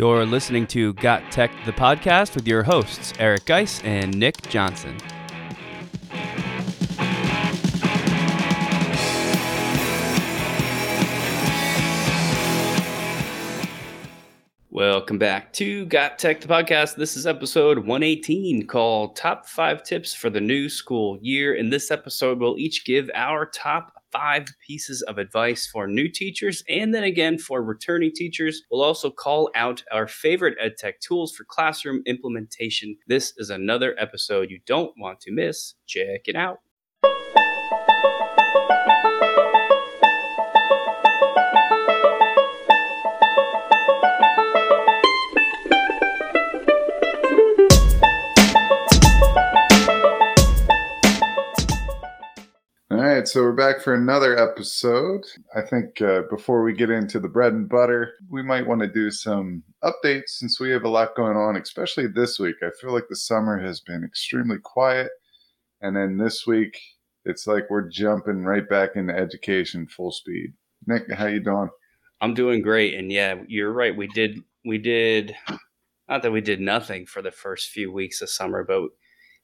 [0.00, 4.96] You're listening to Got Tech, the podcast, with your hosts, Eric Geis and Nick Johnson.
[14.70, 16.96] Welcome back to Got Tech, the podcast.
[16.96, 21.56] This is episode 118 called Top 5 Tips for the New School Year.
[21.56, 26.62] In this episode, we'll each give our top five pieces of advice for new teachers.
[26.68, 31.44] And then again, for returning teachers, we'll also call out our favorite EdTech tools for
[31.44, 32.96] classroom implementation.
[33.06, 35.74] This is another episode you don't want to miss.
[35.86, 36.58] Check it out.
[53.20, 55.20] Right, so we're back for another episode.
[55.54, 58.86] I think uh, before we get into the bread and butter, we might want to
[58.86, 62.56] do some updates since we have a lot going on, especially this week.
[62.62, 65.10] I feel like the summer has been extremely quiet,
[65.82, 66.80] and then this week
[67.26, 70.54] it's like we're jumping right back into education full speed.
[70.86, 71.68] Nick, how you doing?
[72.22, 73.94] I'm doing great, and yeah, you're right.
[73.94, 75.36] We did we did
[76.08, 78.84] not that we did nothing for the first few weeks of summer, but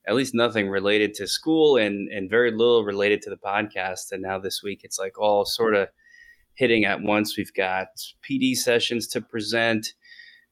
[0.06, 4.12] at least nothing related to school and and very little related to the podcast.
[4.12, 5.88] And now this week it's like all sort of
[6.54, 7.36] hitting at once.
[7.36, 7.88] We've got
[8.28, 9.94] PD sessions to present,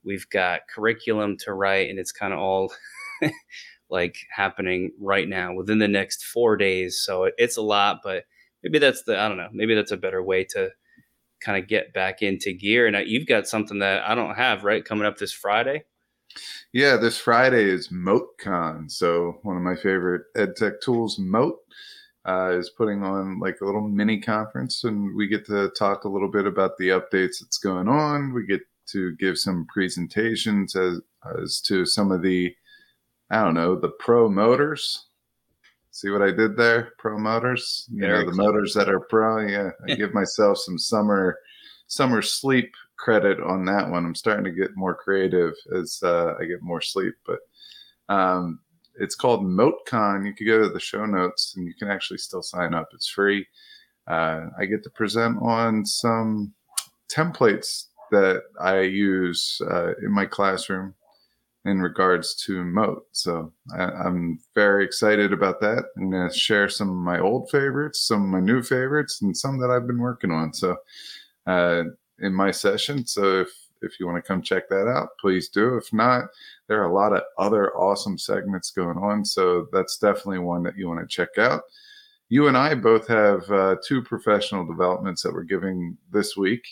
[0.04, 2.72] we've got curriculum to write, and it's kind of all
[3.90, 7.00] like happening right now within the next four days.
[7.04, 8.24] So it, it's a lot, but
[8.62, 9.50] maybe that's the I don't know.
[9.52, 10.70] Maybe that's a better way to
[11.40, 12.86] kind of get back into gear.
[12.86, 15.84] And you've got something that I don't have right coming up this Friday.
[16.72, 18.90] Yeah, this Friday is MoteCon.
[18.90, 21.60] So one of my favorite EdTech tools, Mote,
[22.26, 26.08] uh, is putting on like a little mini conference, and we get to talk a
[26.08, 28.32] little bit about the updates that's going on.
[28.32, 31.00] We get to give some presentations as
[31.40, 32.54] as to some of the,
[33.30, 35.06] I don't know, the pro motors.
[35.90, 36.92] See what I did there?
[36.98, 37.86] Pro motors.
[37.92, 38.52] You Very know, the clever.
[38.52, 39.46] motors that are pro.
[39.46, 41.38] Yeah, I give myself some summer
[41.86, 44.04] summer sleep credit on that one.
[44.04, 47.38] I'm starting to get more creative as uh, I get more sleep, but
[48.08, 48.60] um,
[48.96, 50.26] it's called MoteCon.
[50.26, 52.88] You can go to the show notes and you can actually still sign up.
[52.92, 53.46] It's free.
[54.06, 56.52] Uh, I get to present on some
[57.10, 60.94] templates that I use uh, in my classroom
[61.64, 63.06] in regards to Mote.
[63.12, 65.84] So I, I'm very excited about that.
[65.96, 69.36] I'm going to share some of my old favorites, some of my new favorites, and
[69.36, 70.52] some that I've been working on.
[70.52, 70.76] So
[71.46, 71.84] uh,
[72.24, 73.06] in my session.
[73.06, 73.48] So if
[73.82, 75.76] if you want to come check that out, please do.
[75.76, 76.24] If not,
[76.68, 79.24] there are a lot of other awesome segments going on.
[79.24, 81.62] So that's definitely one that you want to check out.
[82.30, 86.66] You and I both have uh, two professional developments that we're giving this week.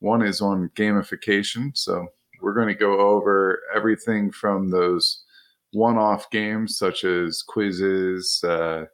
[0.00, 1.76] One is on gamification.
[1.76, 2.06] So
[2.42, 5.24] we're going to go over everything from those
[5.72, 8.84] one off games such as quizzes, uh,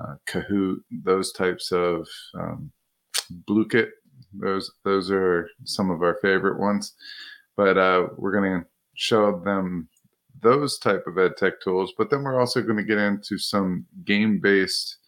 [0.00, 2.70] uh, Kahoot, those types of um,
[3.48, 3.90] Blooket
[4.34, 6.94] those those are some of our favorite ones.
[7.56, 9.88] But uh, we're going to show them
[10.40, 13.86] those type of ed tech tools but then we're also going to get into some
[14.04, 14.98] game based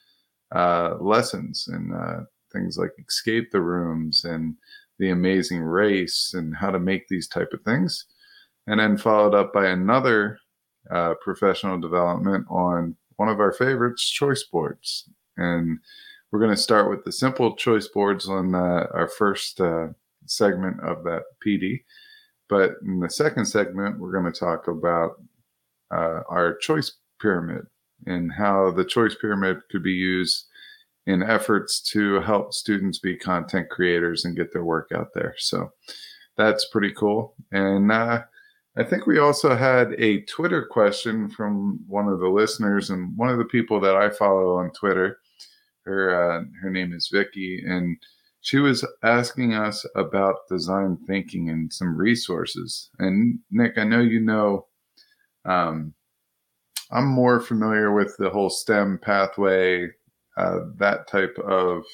[0.55, 2.21] uh, lessons and uh,
[2.53, 4.55] things like escape the rooms and
[4.99, 8.07] the amazing race and how to make these type of things.
[8.67, 10.39] And then followed up by another
[10.91, 15.09] uh, professional development on one of our favorites choice boards.
[15.37, 15.81] And
[16.35, 19.87] we're going to start with the simple choice boards on uh, our first uh,
[20.27, 21.85] segment of that PD.
[22.49, 25.13] But in the second segment, we're going to talk about
[25.93, 26.91] uh, our choice
[27.23, 27.67] pyramid
[28.07, 30.47] and how the choice pyramid could be used
[31.07, 35.37] in efforts to help students be content creators and get their work out there.
[35.39, 35.71] So
[36.37, 37.37] that's pretty cool.
[37.53, 38.25] And uh,
[38.77, 43.29] I think we also had a Twitter question from one of the listeners and one
[43.29, 45.21] of the people that I follow on Twitter
[45.85, 47.97] her uh, her name is Vicky, and
[48.41, 52.91] she was asking us about design thinking and some resources.
[52.99, 54.67] And Nick, I know you know,
[55.47, 55.95] um,
[56.91, 59.89] I'm more familiar with the whole STEM pathway,
[60.37, 61.85] uh, that type of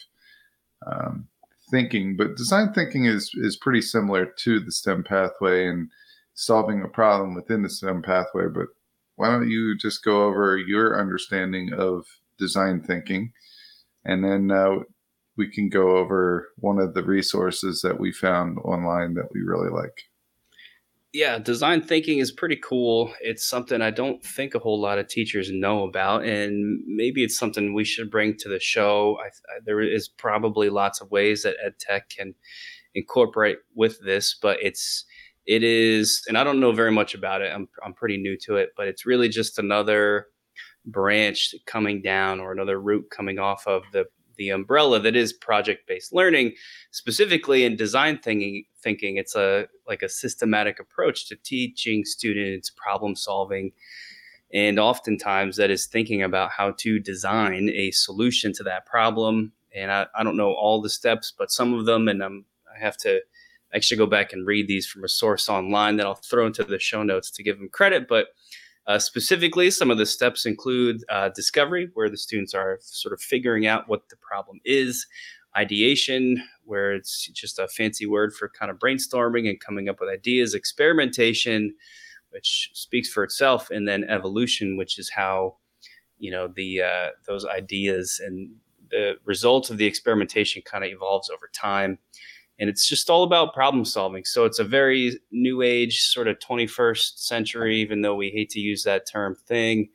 [0.86, 1.28] um,
[1.70, 5.88] thinking, but design thinking is is pretty similar to the STEM pathway and
[6.34, 8.46] solving a problem within the STEM pathway.
[8.52, 8.66] But
[9.16, 12.06] why don't you just go over your understanding of
[12.38, 13.32] design thinking?
[14.04, 14.76] And then uh,
[15.36, 19.70] we can go over one of the resources that we found online that we really
[19.70, 20.02] like.
[21.12, 23.12] Yeah, design thinking is pretty cool.
[23.20, 27.36] It's something I don't think a whole lot of teachers know about, and maybe it's
[27.36, 29.18] something we should bring to the show.
[29.20, 32.34] I, I, there is probably lots of ways that ed tech can
[32.94, 35.04] incorporate with this, but it's
[35.46, 37.52] it is, and I don't know very much about it.
[37.52, 40.26] I'm I'm pretty new to it, but it's really just another
[40.86, 44.06] branch coming down or another root coming off of the
[44.36, 46.54] the umbrella that is project based learning.
[46.92, 53.14] Specifically in design thinking thinking it's a like a systematic approach to teaching students problem
[53.14, 53.72] solving.
[54.52, 59.52] And oftentimes that is thinking about how to design a solution to that problem.
[59.74, 62.44] And i, I don't know all the steps but some of them and I'm,
[62.74, 63.20] i have to
[63.72, 66.80] actually go back and read these from a source online that i'll throw into the
[66.80, 68.28] show notes to give them credit but
[68.86, 73.20] uh, specifically, some of the steps include uh, discovery, where the students are sort of
[73.20, 75.06] figuring out what the problem is,
[75.56, 80.08] ideation, where it's just a fancy word for kind of brainstorming and coming up with
[80.08, 81.74] ideas, experimentation,
[82.30, 85.56] which speaks for itself, and then evolution, which is how
[86.18, 88.50] you know the uh, those ideas and
[88.90, 91.98] the results of the experimentation kind of evolves over time
[92.60, 94.24] and it's just all about problem solving.
[94.26, 98.60] So it's a very new age, sort of 21st century, even though we hate to
[98.60, 99.88] use that term thing.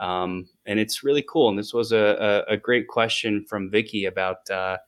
[0.00, 1.48] Um, and it's really cool.
[1.48, 4.78] And this was a, a, a great question from Vicky about, uh,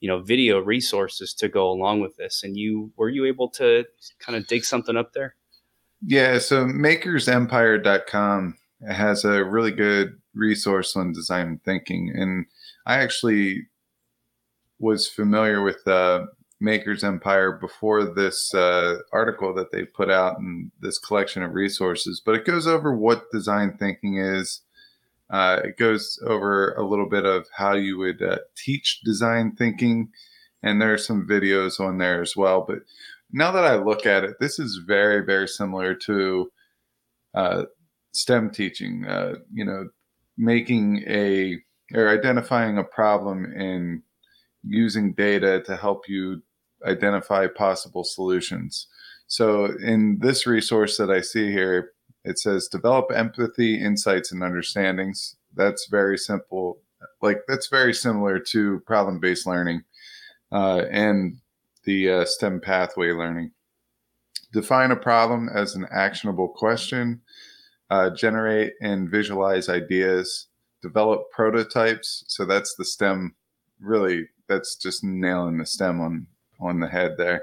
[0.00, 2.42] you know, video resources to go along with this.
[2.42, 3.84] And you were you able to
[4.18, 5.36] kind of dig something up there?
[6.00, 6.38] Yeah.
[6.38, 8.56] So makersempire.com
[8.88, 12.10] has a really good resource on design thinking.
[12.16, 12.46] And
[12.86, 13.66] I actually
[14.78, 16.24] was familiar with uh,
[16.60, 22.22] Maker's Empire before this uh, article that they put out and this collection of resources,
[22.24, 24.60] but it goes over what design thinking is.
[25.30, 30.10] Uh, it goes over a little bit of how you would uh, teach design thinking,
[30.62, 32.64] and there are some videos on there as well.
[32.66, 32.80] But
[33.32, 36.50] now that I look at it, this is very, very similar to
[37.32, 37.64] uh,
[38.12, 39.06] STEM teaching.
[39.06, 39.88] Uh, you know,
[40.36, 41.58] making a
[41.94, 44.02] or identifying a problem and
[44.62, 46.42] using data to help you
[46.86, 48.86] identify possible solutions.
[49.26, 51.92] So, in this resource that I see here,
[52.24, 55.36] it says develop empathy, insights, and understandings.
[55.54, 56.78] That's very simple.
[57.22, 59.84] Like, that's very similar to problem based learning
[60.52, 61.36] uh, and
[61.84, 63.52] the uh, STEM pathway learning.
[64.52, 67.20] Define a problem as an actionable question,
[67.90, 70.48] uh, generate and visualize ideas,
[70.82, 72.24] develop prototypes.
[72.26, 73.34] So, that's the STEM
[73.78, 76.26] really, that's just nailing the STEM on
[76.60, 77.42] on the head there.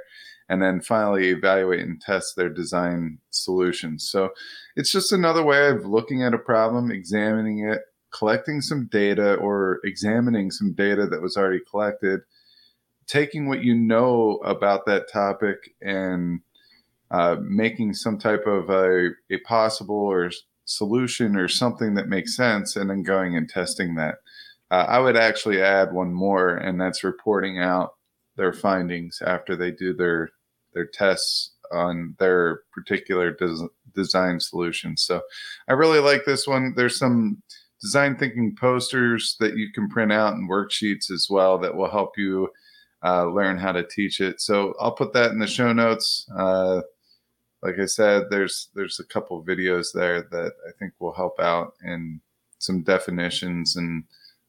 [0.50, 4.10] And then finally, evaluate and test their design solutions.
[4.10, 4.30] So
[4.76, 7.82] it's just another way of looking at a problem, examining it,
[8.12, 12.22] collecting some data or examining some data that was already collected,
[13.08, 16.40] taking what you know about that topic and
[17.12, 20.32] uh, making some type of a, a possible or
[20.64, 24.16] solution or something that makes sense, and then going and testing that.
[24.70, 27.97] Uh, I would actually add one more, and that's reporting out
[28.38, 30.30] their findings after they do their
[30.74, 35.02] their tests on their particular des- design solutions.
[35.02, 35.22] So
[35.68, 36.74] I really like this one.
[36.76, 37.42] There's some
[37.82, 42.18] design thinking posters that you can print out and worksheets as well that will help
[42.18, 42.50] you
[43.04, 44.42] uh, learn how to teach it.
[44.42, 46.28] So I'll put that in the show notes.
[46.36, 46.82] Uh,
[47.62, 51.74] like I said, there's there's a couple videos there that I think will help out
[51.82, 52.22] and
[52.60, 54.04] some definitions and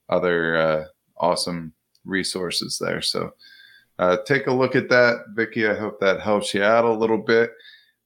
[0.08, 0.84] other uh,
[1.16, 1.72] awesome
[2.04, 3.02] resources there.
[3.02, 3.32] So
[3.98, 5.66] uh, take a look at that, Vicky.
[5.66, 7.50] I hope that helps you out a little bit.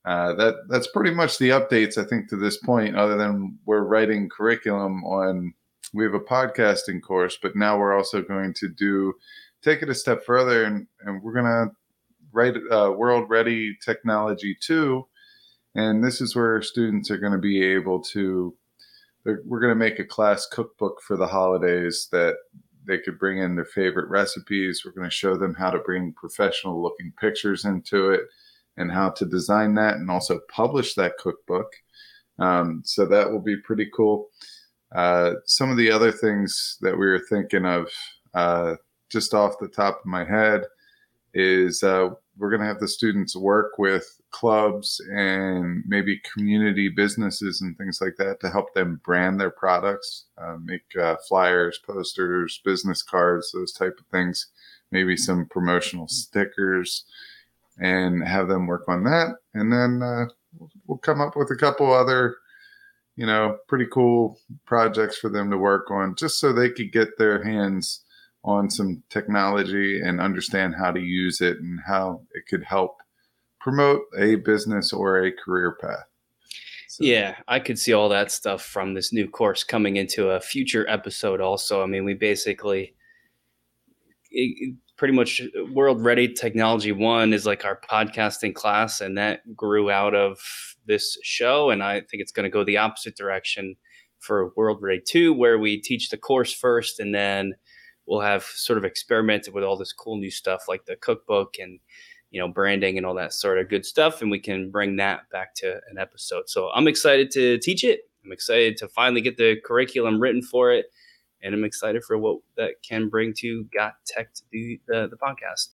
[0.05, 2.97] Uh, that that's pretty much the updates I think to this point.
[2.97, 5.55] Other than we're writing curriculum on,
[5.95, 9.15] we have a podcasting course, but now we're also going to do
[9.63, 11.67] take it a step further, and and we're gonna
[12.33, 15.07] write uh, World Ready Technology two,
[15.75, 18.57] and this is where students are going to be able to.
[19.25, 22.35] We're going to make a class cookbook for the holidays that
[22.87, 24.83] they could bring in their favorite recipes.
[24.85, 28.23] We're going to show them how to bring professional looking pictures into it
[28.77, 31.71] and how to design that and also publish that cookbook.
[32.39, 34.29] Um, so that will be pretty cool.
[34.95, 37.89] Uh, some of the other things that we were thinking of,
[38.35, 38.75] uh,
[39.11, 40.65] just off the top of my head,
[41.35, 47.61] is uh, we're going to have the students work with clubs and maybe community businesses
[47.61, 52.61] and things like that to help them brand their products, uh, make uh, flyers, posters,
[52.65, 54.49] business cards, those type of things,
[54.91, 57.05] maybe some promotional stickers,
[57.79, 59.37] and have them work on that.
[59.55, 60.27] And then uh,
[60.87, 62.37] we'll come up with a couple other,
[63.17, 67.19] you know, pretty cool projects for them to work on, just so they could get
[67.19, 68.05] their hands
[68.45, 72.97] on some technology and understand how to use it and how it could help
[73.63, 76.05] promote a business or a career path.
[76.89, 77.05] So.
[77.05, 80.87] Yeah, I could see all that stuff from this new course coming into a future
[80.91, 81.83] episode also.
[81.83, 82.95] I mean, we basically
[84.97, 85.41] pretty much
[85.73, 90.39] World Ready Technology One is like our podcasting class, and that grew out of
[90.87, 91.71] this show.
[91.71, 93.77] And I think it's going to go the opposite direction
[94.19, 97.55] for World Ready Two, where we teach the course first, and then
[98.07, 101.81] we'll have sort of experimented with all this cool new stuff like the cookbook and
[102.33, 105.31] you know branding and all that sort of good stuff, and we can bring that
[105.31, 106.49] back to an episode.
[106.49, 108.01] So I'm excited to teach it.
[108.25, 110.87] I'm excited to finally get the curriculum written for it
[111.43, 115.17] and I'm excited for what that can bring to Got Tech to do the, the
[115.17, 115.71] podcast.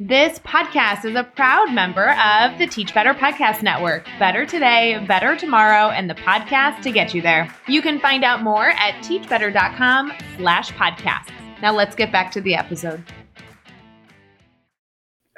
[0.00, 4.06] This podcast is a proud member of the Teach Better Podcast Network.
[4.20, 7.52] Better today, better tomorrow, and the podcast to get you there.
[7.66, 11.32] You can find out more at teachbetter.com slash podcasts.
[11.60, 13.02] Now let's get back to the episode.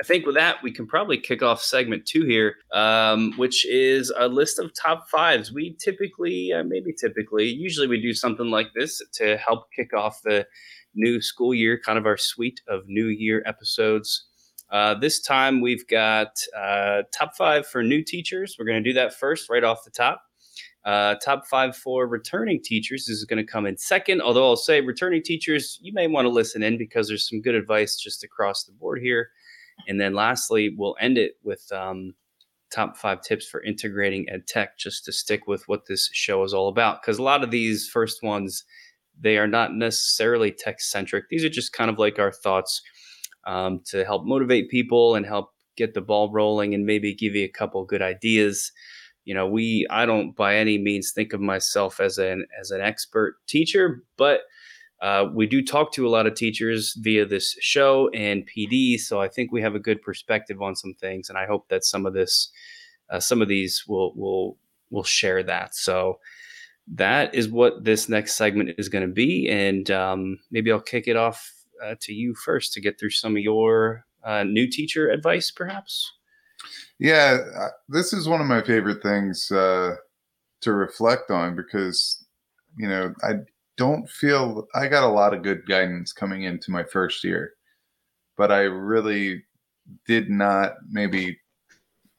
[0.00, 4.10] I think with that, we can probably kick off segment two here, um, which is
[4.18, 5.52] a list of top fives.
[5.52, 10.22] We typically, uh, maybe typically, usually we do something like this to help kick off
[10.24, 10.46] the
[10.94, 14.26] new school year, kind of our suite of new year episodes.
[14.72, 18.56] Uh, this time we've got uh, top five for new teachers.
[18.58, 20.22] We're going to do that first, right off the top.
[20.82, 24.22] Uh, top five for returning teachers this is going to come in second.
[24.22, 27.54] Although I'll say returning teachers, you may want to listen in because there's some good
[27.54, 29.28] advice just across the board here.
[29.88, 32.14] And then lastly, we'll end it with um,
[32.70, 36.54] top five tips for integrating ed tech, just to stick with what this show is
[36.54, 37.02] all about.
[37.02, 38.64] Because a lot of these first ones,
[39.20, 41.24] they are not necessarily tech centric.
[41.28, 42.82] These are just kind of like our thoughts
[43.46, 47.44] um, to help motivate people and help get the ball rolling and maybe give you
[47.44, 48.72] a couple good ideas.
[49.24, 52.80] You know, we I don't by any means think of myself as an as an
[52.80, 54.40] expert teacher, but
[55.00, 59.20] uh, we do talk to a lot of teachers via this show and PD, so
[59.20, 62.04] I think we have a good perspective on some things, and I hope that some
[62.04, 62.50] of this,
[63.08, 64.58] uh, some of these will will
[64.90, 65.74] will share that.
[65.74, 66.18] So
[66.94, 71.08] that is what this next segment is going to be, and um, maybe I'll kick
[71.08, 71.50] it off
[71.82, 76.12] uh, to you first to get through some of your uh, new teacher advice, perhaps.
[76.98, 79.96] Yeah, uh, this is one of my favorite things uh,
[80.60, 82.22] to reflect on because
[82.76, 83.36] you know I
[83.80, 87.54] don't feel I got a lot of good guidance coming into my first year,
[88.36, 89.42] but I really
[90.06, 91.40] did not maybe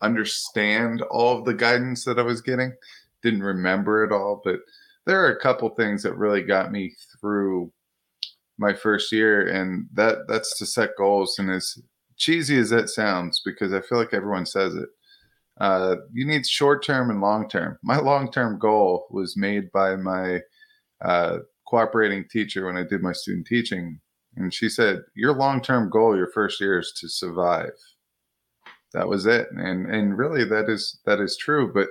[0.01, 2.73] understand all of the guidance that I was getting.
[3.21, 4.61] Didn't remember it all, but
[5.05, 7.71] there are a couple things that really got me through
[8.57, 11.37] my first year, and that that's to set goals.
[11.37, 11.77] And as
[12.17, 14.89] cheesy as that sounds, because I feel like everyone says it,
[15.59, 17.77] uh, you need short term and long term.
[17.83, 20.39] My long term goal was made by my
[21.01, 21.39] uh,
[21.71, 24.01] cooperating teacher when I did my student teaching,
[24.35, 27.77] and she said, "Your long-term goal your first year is to survive."
[28.93, 31.71] That was it, and and really that is that is true.
[31.73, 31.87] But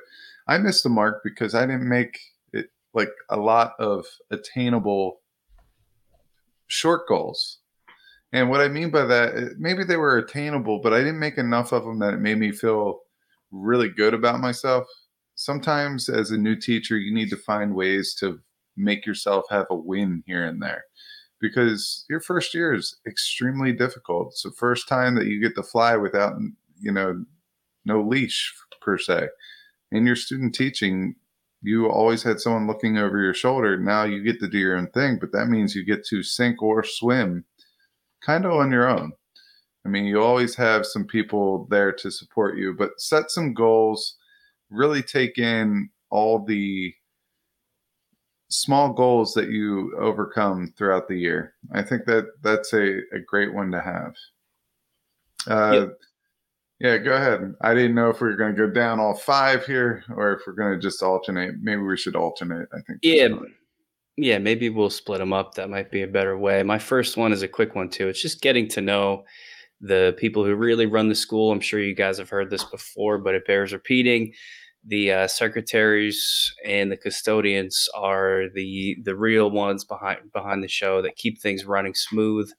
[0.46, 2.20] I missed the mark because I didn't make
[2.52, 5.22] it like a lot of attainable
[6.66, 7.60] short goals.
[8.32, 11.38] And what I mean by that, eh, maybe they were attainable, but I didn't make
[11.38, 13.00] enough of them that it made me feel
[13.50, 14.86] really good about myself.
[15.34, 18.40] Sometimes, as a new teacher, you need to find ways to
[18.76, 20.84] make yourself have a win here and there
[21.40, 24.28] because your first year is extremely difficult.
[24.28, 26.34] It's the first time that you get to fly without,
[26.78, 27.24] you know,
[27.84, 29.28] no leash per se.
[29.90, 31.16] In your student teaching,
[31.62, 33.76] you always had someone looking over your shoulder.
[33.76, 36.62] Now you get to do your own thing, but that means you get to sink
[36.62, 37.44] or swim
[38.22, 39.12] kind of on your own.
[39.84, 44.16] I mean, you always have some people there to support you, but set some goals,
[44.68, 46.94] really take in all the
[48.50, 51.54] small goals that you overcome throughout the year.
[51.72, 54.14] I think that that's a, a great one to have.
[55.46, 55.98] Uh, yep.
[56.80, 57.54] Yeah, go ahead.
[57.60, 60.40] I didn't know if we were going to go down all five here or if
[60.46, 61.56] we're going to just alternate.
[61.60, 62.68] Maybe we should alternate.
[62.72, 63.00] I think.
[63.02, 63.28] Yeah.
[64.16, 65.54] Yeah, maybe we'll split them up.
[65.54, 66.62] That might be a better way.
[66.62, 68.08] My first one is a quick one, too.
[68.08, 69.24] It's just getting to know
[69.80, 71.50] the people who really run the school.
[71.52, 74.34] I'm sure you guys have heard this before, but it bears repeating
[74.86, 81.02] the uh, secretaries and the custodians are the the real ones behind behind the show
[81.02, 82.50] that keep things running smooth.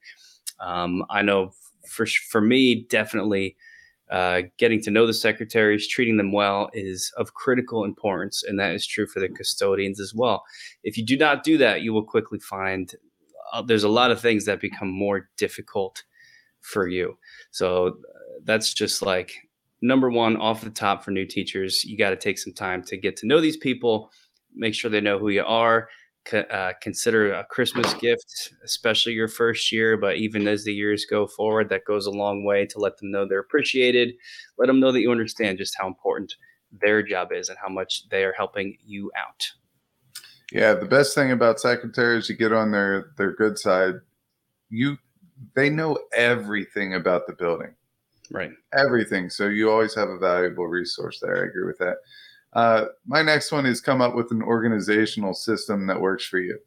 [0.60, 1.52] Um, I know
[1.88, 3.56] for for me, definitely
[4.12, 8.76] uh, getting to know the secretaries, treating them well is of critical importance, and that
[8.76, 10.44] is true for the custodians as well.
[10.84, 12.94] If you do not do that, you will quickly find
[13.54, 16.04] uh, there's a lot of things that become more difficult
[16.60, 17.18] for you.
[17.52, 17.92] So uh,
[18.44, 19.34] that's just like
[19.82, 22.98] number one off the top for new teachers you got to take some time to
[22.98, 24.12] get to know these people
[24.54, 25.90] make sure they know who you are
[26.34, 31.26] uh, consider a christmas gift especially your first year but even as the years go
[31.26, 34.14] forward that goes a long way to let them know they're appreciated
[34.60, 36.36] let them know that you understand just how important
[36.80, 39.48] their job is and how much they are helping you out
[40.52, 43.96] yeah the best thing about secretaries you get on their their good side
[44.70, 44.96] you
[45.56, 47.76] they know everything about the building.
[48.32, 48.52] Right.
[48.74, 49.30] Everything.
[49.30, 51.44] So you always have a valuable resource there.
[51.44, 51.98] I agree with that.
[52.54, 56.58] Uh, my next one is come up with an organizational system that works for you.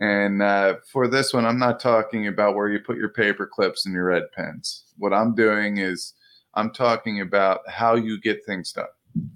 [0.00, 3.84] And uh, for this one, I'm not talking about where you put your paper clips
[3.86, 4.84] and your red pens.
[4.96, 6.14] What I'm doing is
[6.54, 8.86] I'm talking about how you get things done.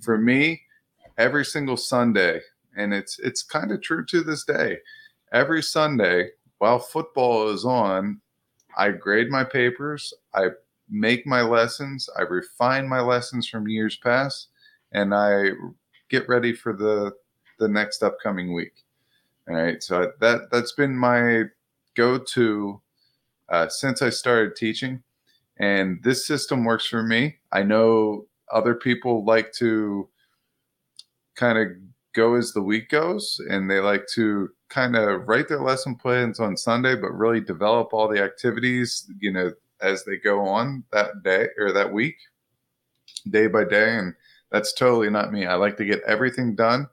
[0.00, 0.62] For me,
[1.19, 2.40] every single Sunday,
[2.76, 4.78] and it's it's kind of true to this day.
[5.33, 8.21] Every Sunday, while football is on,
[8.76, 10.49] I grade my papers, I
[10.88, 14.48] make my lessons, I refine my lessons from years past,
[14.92, 15.50] and I
[16.08, 17.12] get ready for the
[17.58, 18.84] the next upcoming week.
[19.48, 21.44] All right, so that that's been my
[21.94, 22.80] go-to
[23.48, 25.02] uh, since I started teaching,
[25.58, 27.36] and this system works for me.
[27.52, 30.08] I know other people like to
[31.34, 31.68] kind of
[32.14, 36.40] go as the week goes, and they like to kind of write their lesson plans
[36.40, 41.22] on Sunday, but really develop all the activities, you know, as they go on that
[41.22, 42.16] day or that week,
[43.30, 44.14] day by day, and
[44.50, 45.46] that's totally not me.
[45.46, 46.86] I like to get everything done.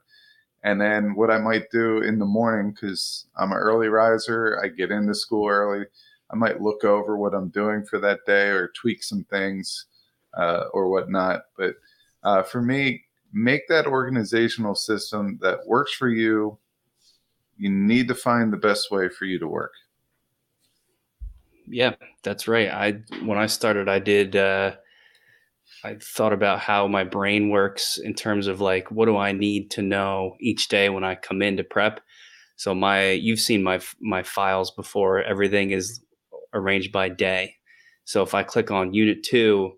[0.62, 4.68] And then what I might do in the morning, because I'm an early riser, I
[4.68, 5.86] get into school early.
[6.30, 9.86] I might look over what I'm doing for that day or tweak some things
[10.36, 11.42] uh, or whatnot.
[11.56, 11.76] But
[12.22, 16.58] uh, for me, make that organizational system that works for you.
[17.56, 19.72] You need to find the best way for you to work.
[21.70, 22.68] Yeah, that's right.
[22.70, 22.92] I
[23.24, 24.36] when I started, I did.
[24.36, 24.72] Uh,
[25.84, 29.70] I thought about how my brain works in terms of like what do I need
[29.72, 32.00] to know each day when I come in to prep.
[32.56, 35.22] So my you've seen my my files before.
[35.22, 36.02] Everything is
[36.54, 37.56] arranged by day.
[38.04, 39.72] So if I click on Unit Two,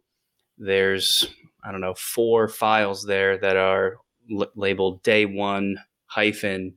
[0.59, 1.29] there's
[1.65, 3.99] I don't know four files there that are
[4.33, 6.75] l- labeled Day One hyphen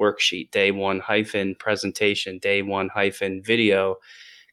[0.00, 3.96] worksheet, Day One hyphen presentation, Day One hyphen video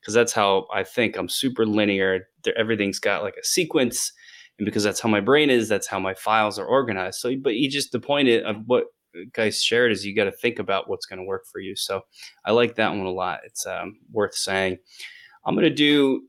[0.04, 1.16] because that's how I think.
[1.16, 2.28] I'm super linear.
[2.58, 4.12] Everything's got like a sequence,
[4.60, 7.20] and because that's how my brain is, that's how my files are organized.
[7.20, 8.86] So, but you just the point of what
[9.32, 11.76] guys shared is you got to think about what's going to work for you.
[11.76, 12.02] So,
[12.46, 13.40] I like that one a lot.
[13.46, 14.78] It's um, worth saying.
[15.46, 16.22] I'm to do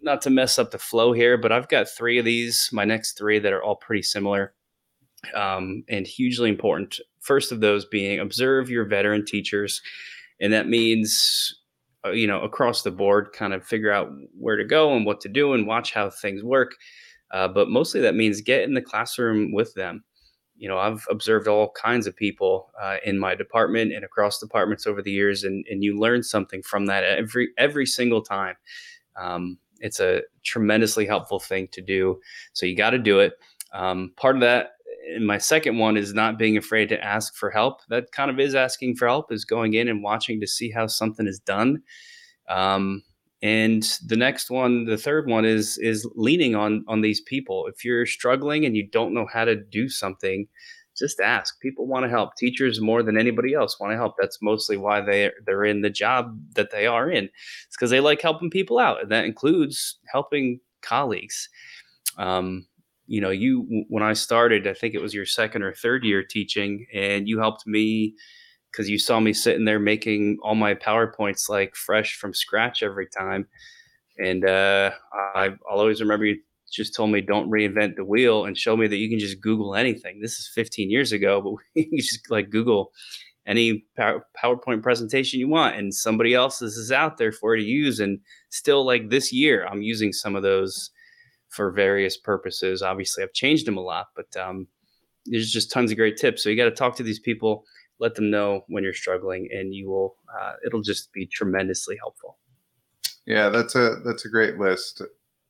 [0.00, 2.68] not to mess up the flow here, but I've got three of these.
[2.72, 4.54] My next three that are all pretty similar
[5.34, 7.00] um, and hugely important.
[7.20, 9.82] First of those being observe your veteran teachers,
[10.40, 11.54] and that means
[12.10, 15.28] you know across the board kind of figure out where to go and what to
[15.28, 16.74] do and watch how things work
[17.30, 20.02] uh, but mostly that means get in the classroom with them.
[20.56, 24.86] You know i've observed all kinds of people uh, in my department and across departments
[24.88, 28.56] over the years and, and you learn something from that every every single time.
[29.16, 32.18] Um, it's a tremendously helpful thing to do
[32.54, 33.34] so you got to do it.
[33.72, 34.72] Um, part of that
[35.14, 37.80] and my second one is not being afraid to ask for help.
[37.88, 40.86] That kind of is asking for help, is going in and watching to see how
[40.86, 41.82] something is done.
[42.48, 43.02] Um,
[43.42, 47.66] and the next one, the third one is is leaning on on these people.
[47.66, 50.48] If you're struggling and you don't know how to do something,
[50.96, 51.60] just ask.
[51.60, 52.34] People want to help.
[52.36, 54.14] Teachers more than anybody else want to help.
[54.20, 57.24] That's mostly why they they're in the job that they are in.
[57.66, 61.48] It's because they like helping people out, and that includes helping colleagues.
[62.16, 62.66] Um,
[63.08, 66.22] you know, you when I started, I think it was your second or third year
[66.22, 68.14] teaching, and you helped me
[68.70, 73.06] because you saw me sitting there making all my powerpoints like fresh from scratch every
[73.08, 73.48] time.
[74.18, 74.90] And uh,
[75.34, 76.38] I, I'll always remember you
[76.70, 79.74] just told me don't reinvent the wheel and show me that you can just Google
[79.74, 80.20] anything.
[80.20, 82.92] This is 15 years ago, but you just like Google
[83.46, 87.98] any PowerPoint presentation you want, and somebody else's is out there for you to use.
[88.00, 90.90] And still, like this year, I'm using some of those
[91.48, 92.82] for various purposes.
[92.82, 94.66] Obviously, I've changed them a lot, but um,
[95.26, 96.42] there's just tons of great tips.
[96.42, 97.64] So you got to talk to these people,
[97.98, 100.16] let them know when you're struggling, and you will.
[100.40, 102.38] Uh, it'll just be tremendously helpful.
[103.26, 105.02] Yeah, that's a that's a great list.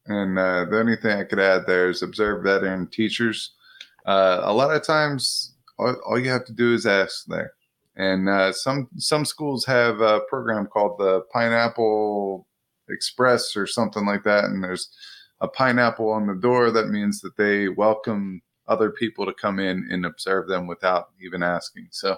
[0.06, 3.52] And uh, the only thing I could add there is observe veteran teachers.
[4.06, 7.52] Uh, a lot of times, all, all, you have to do is ask there.
[7.96, 12.46] And uh, some some schools have a program called the Pineapple
[12.88, 14.88] Express or something like that, and there's
[15.40, 19.88] a pineapple on the door, that means that they welcome other people to come in
[19.90, 21.88] and observe them without even asking.
[21.90, 22.16] So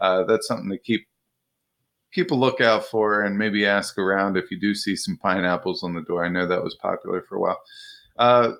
[0.00, 1.06] uh, that's something to keep
[2.12, 5.94] keep a lookout for, and maybe ask around if you do see some pineapples on
[5.94, 6.24] the door.
[6.24, 7.60] I know that was popular for a while.
[8.16, 8.52] Uh,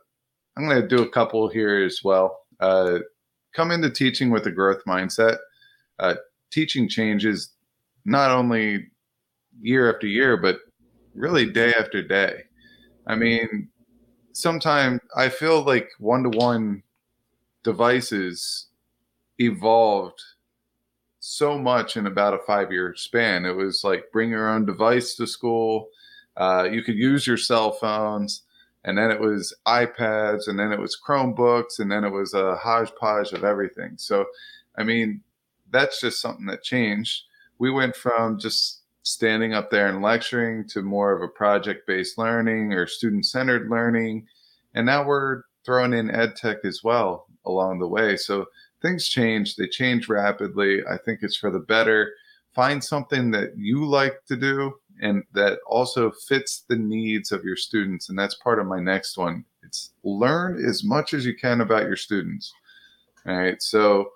[0.56, 2.40] I'm going to do a couple here as well.
[2.58, 2.98] Uh,
[3.54, 5.38] come into teaching with a growth mindset.
[6.00, 6.14] Uh,
[6.50, 7.52] teaching changes
[8.04, 8.88] not only
[9.60, 10.58] year after year, but
[11.14, 12.42] really day after day.
[13.06, 13.68] I mean,
[14.34, 16.82] sometimes I feel like one to one
[17.62, 18.66] devices
[19.38, 20.20] evolved
[21.20, 23.46] so much in about a five year span.
[23.46, 25.88] It was like bring your own device to school.
[26.36, 28.42] Uh, you could use your cell phones,
[28.84, 32.56] and then it was iPads, and then it was Chromebooks, and then it was a
[32.56, 33.94] hodgepodge of everything.
[33.96, 34.26] So,
[34.76, 35.22] I mean,
[35.70, 37.22] that's just something that changed.
[37.58, 42.18] We went from just standing up there and lecturing to more of a project based
[42.18, 44.26] learning or student centered learning.
[44.74, 48.16] And now we're throwing in ed tech as well along the way.
[48.16, 48.46] So
[48.82, 50.82] things change, they change rapidly.
[50.90, 52.12] I think it's for the better.
[52.54, 57.56] Find something that you like to do and that also fits the needs of your
[57.56, 58.08] students.
[58.08, 59.44] And that's part of my next one.
[59.62, 62.52] It's learn as much as you can about your students.
[63.26, 63.60] All right.
[63.60, 64.10] So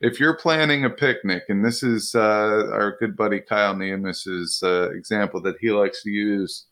[0.00, 4.90] if you're planning a picnic, and this is uh, our good buddy Kyle Niemus's uh,
[4.90, 6.66] example that he likes to use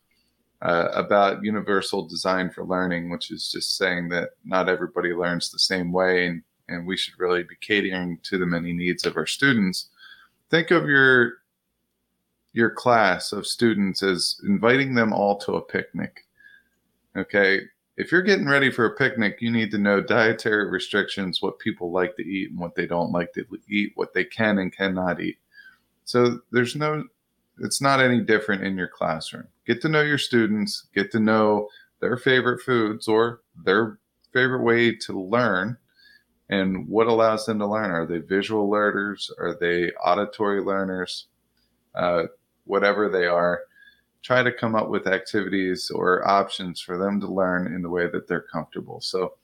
[0.61, 5.59] uh, about universal design for learning, which is just saying that not everybody learns the
[5.59, 9.27] same way, and, and we should really be catering to the many needs of our
[9.27, 9.89] students.
[10.49, 11.33] Think of your
[12.53, 16.25] your class of students as inviting them all to a picnic.
[17.15, 17.61] Okay,
[17.97, 21.91] if you're getting ready for a picnic, you need to know dietary restrictions, what people
[21.91, 25.19] like to eat and what they don't like to eat, what they can and cannot
[25.19, 25.39] eat.
[26.05, 27.05] So there's no,
[27.59, 29.47] it's not any different in your classroom.
[29.65, 33.97] Get to know your students, get to know their favorite foods or their
[34.31, 35.77] favorite way to learn
[36.49, 37.89] and what allows them to learn.
[37.89, 39.31] Are they visual learners?
[39.39, 41.25] Are they auditory learners?
[41.95, 42.25] Uh,
[42.65, 43.61] whatever they are
[44.27, 48.07] try to come up with activities or options for them to learn in the way
[48.07, 48.99] that they're comfortable.
[48.99, 49.35] So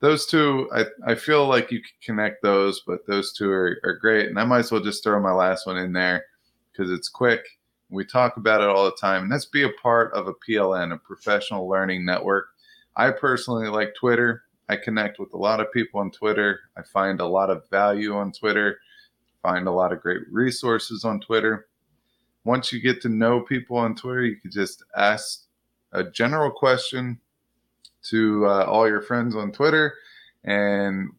[0.00, 3.94] those two, I, I feel like you can connect those, but those two are, are
[3.94, 4.26] great.
[4.26, 6.24] And I might as well just throw my last one in there
[6.72, 7.44] because it's quick.
[7.88, 9.22] We talk about it all the time.
[9.22, 12.46] And let's be a part of a PLN, a professional learning network.
[12.96, 14.42] I personally like Twitter.
[14.68, 16.58] I connect with a lot of people on Twitter.
[16.76, 18.78] I find a lot of value on Twitter,
[19.40, 21.68] find a lot of great resources on Twitter
[22.44, 25.44] once you get to know people on Twitter, you could just ask
[25.92, 27.18] a general question
[28.04, 29.94] to uh, all your friends on Twitter,
[30.44, 31.10] and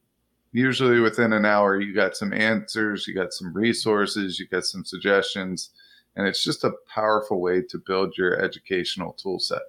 [0.51, 4.83] usually within an hour, you got some answers, you got some resources, you got some
[4.83, 5.69] suggestions,
[6.15, 9.61] and it's just a powerful way to build your educational tool set.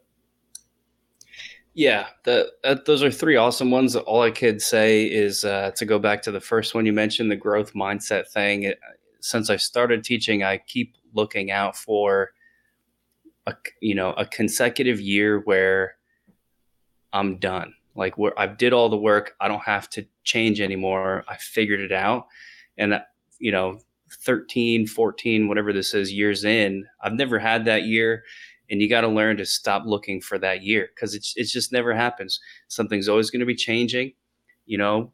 [1.77, 3.97] Yeah, the, uh, those are three awesome ones.
[3.97, 7.31] All I could say is uh, to go back to the first one you mentioned,
[7.31, 8.63] the growth mindset thing.
[8.63, 8.79] It,
[9.25, 12.33] since I started teaching, I keep looking out for
[13.47, 15.97] a you know a consecutive year where
[17.13, 17.75] I'm done.
[17.97, 21.25] Like where I did all the work, I don't have to change anymore.
[21.27, 22.27] I figured it out,
[22.77, 23.01] and
[23.39, 28.25] you know, 13, 14, whatever this is, years in, I've never had that year.
[28.71, 31.73] And you got to learn to stop looking for that year because it's, it just
[31.73, 32.41] never happens.
[32.69, 34.13] Something's always going to be changing.
[34.67, 35.13] You know,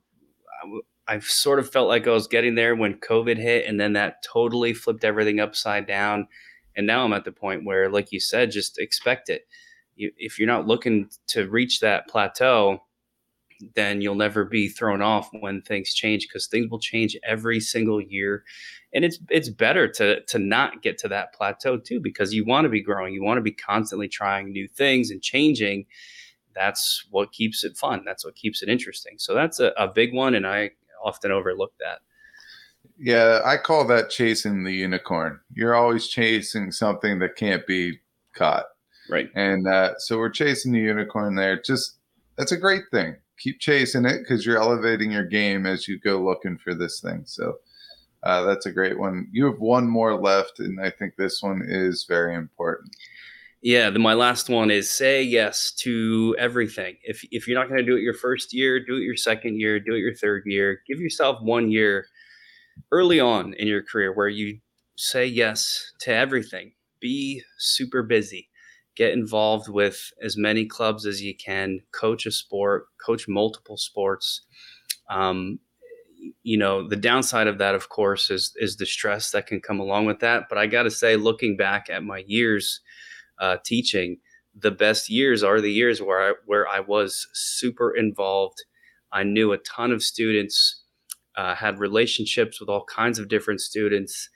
[1.08, 4.22] I've sort of felt like I was getting there when COVID hit, and then that
[4.22, 6.28] totally flipped everything upside down.
[6.76, 9.42] And now I'm at the point where, like you said, just expect it.
[9.96, 12.80] You, if you're not looking to reach that plateau,
[13.74, 18.00] then you'll never be thrown off when things change because things will change every single
[18.00, 18.44] year.
[18.94, 22.64] And it's it's better to to not get to that plateau too because you want
[22.64, 25.86] to be growing, you want to be constantly trying new things and changing.
[26.54, 28.02] That's what keeps it fun.
[28.04, 29.14] That's what keeps it interesting.
[29.18, 30.70] So that's a, a big one, and I
[31.02, 32.00] often overlooked that.
[32.98, 35.40] Yeah, I call that chasing the unicorn.
[35.54, 38.00] You're always chasing something that can't be
[38.34, 38.66] caught.
[39.08, 39.30] Right.
[39.34, 41.60] And uh, so we're chasing the unicorn there.
[41.60, 41.96] Just
[42.36, 43.16] that's a great thing.
[43.38, 47.22] Keep chasing it because you're elevating your game as you go looking for this thing.
[47.24, 47.56] So
[48.22, 49.28] uh, that's a great one.
[49.32, 52.94] You have one more left, and I think this one is very important.
[53.62, 56.96] Yeah, the, my last one is say yes to everything.
[57.02, 59.60] If if you're not going to do it your first year, do it your second
[59.60, 60.80] year, do it your third year.
[60.88, 62.06] Give yourself one year
[62.92, 64.60] early on in your career where you
[64.96, 66.72] say yes to everything.
[67.00, 68.48] Be super busy.
[68.96, 71.80] Get involved with as many clubs as you can.
[71.92, 72.86] Coach a sport.
[73.04, 74.42] Coach multiple sports.
[75.10, 75.58] Um,
[76.42, 79.80] you know the downside of that of course is is the stress that can come
[79.80, 82.80] along with that but i got to say looking back at my years
[83.40, 84.18] uh, teaching,
[84.54, 88.62] the best years are the years where I, where I was super involved.
[89.12, 90.82] I knew a ton of students,
[91.36, 94.28] uh, had relationships with all kinds of different students,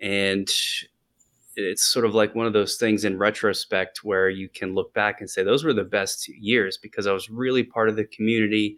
[0.00, 0.48] and
[1.56, 5.20] it's sort of like one of those things in retrospect where you can look back
[5.20, 8.76] and say those were the best years because I was really part of the community,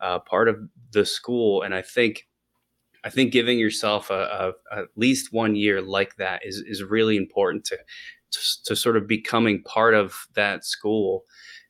[0.00, 0.56] uh, part of
[0.92, 2.28] the school, and I think
[3.02, 7.16] I think giving yourself a, a, at least one year like that is is really
[7.16, 7.78] important to
[8.64, 11.24] to, sort of becoming part of that school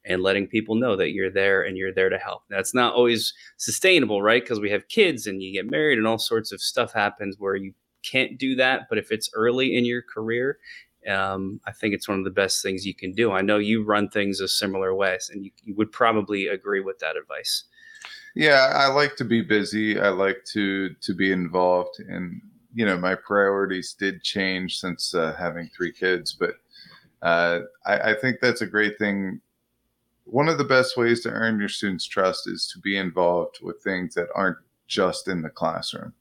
[0.04, 2.42] and letting people know that you're there and you're there to help.
[2.48, 4.42] That's not always sustainable, right?
[4.42, 7.56] Because we have kids and you get married and all sorts of stuff happens where
[7.56, 8.82] you can't do that.
[8.88, 10.58] But if it's early in your career
[11.08, 13.32] um, I think it's one of the best things you can do.
[13.32, 16.98] I know you run things a similar way, and you, you would probably agree with
[16.98, 17.64] that advice.
[18.34, 19.98] Yeah, I like to be busy.
[19.98, 22.40] I like to to be involved, and
[22.74, 26.54] you know, my priorities did change since uh, having three kids, but
[27.22, 29.40] uh, I, I think that's a great thing.
[30.24, 33.82] One of the best ways to earn your students' trust is to be involved with
[33.82, 36.12] things that aren't just in the classroom.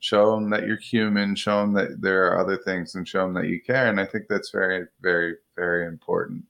[0.00, 1.34] Show them that you're human.
[1.34, 3.88] Show them that there are other things, and show them that you care.
[3.88, 6.44] And I think that's very, very, very important.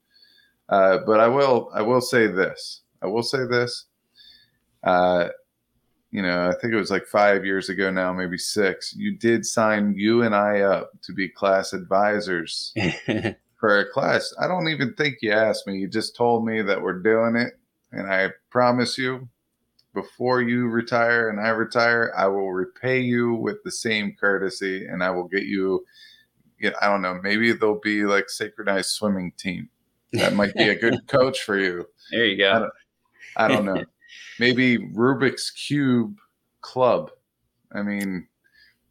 [0.69, 2.83] Uh, but I will, I will say this.
[3.01, 3.87] I will say this.
[4.85, 5.29] Uh,
[6.11, 8.95] you know, I think it was like five years ago now, maybe six.
[8.97, 12.73] You did sign you and I up to be class advisors
[13.61, 14.33] for a class.
[14.41, 15.77] I don't even think you asked me.
[15.77, 17.59] You just told me that we're doing it.
[17.93, 19.29] And I promise you,
[19.95, 25.03] before you retire and I retire, I will repay you with the same courtesy and
[25.03, 25.85] I will get you,
[26.59, 29.69] you know, I don't know, maybe there'll be like synchronized swimming team.
[30.13, 31.87] That might be a good coach for you.
[32.11, 32.51] There you go.
[32.51, 32.73] I don't,
[33.37, 33.85] I don't know.
[34.39, 36.19] Maybe Rubik's Cube
[36.61, 37.11] Club.
[37.73, 38.27] I mean,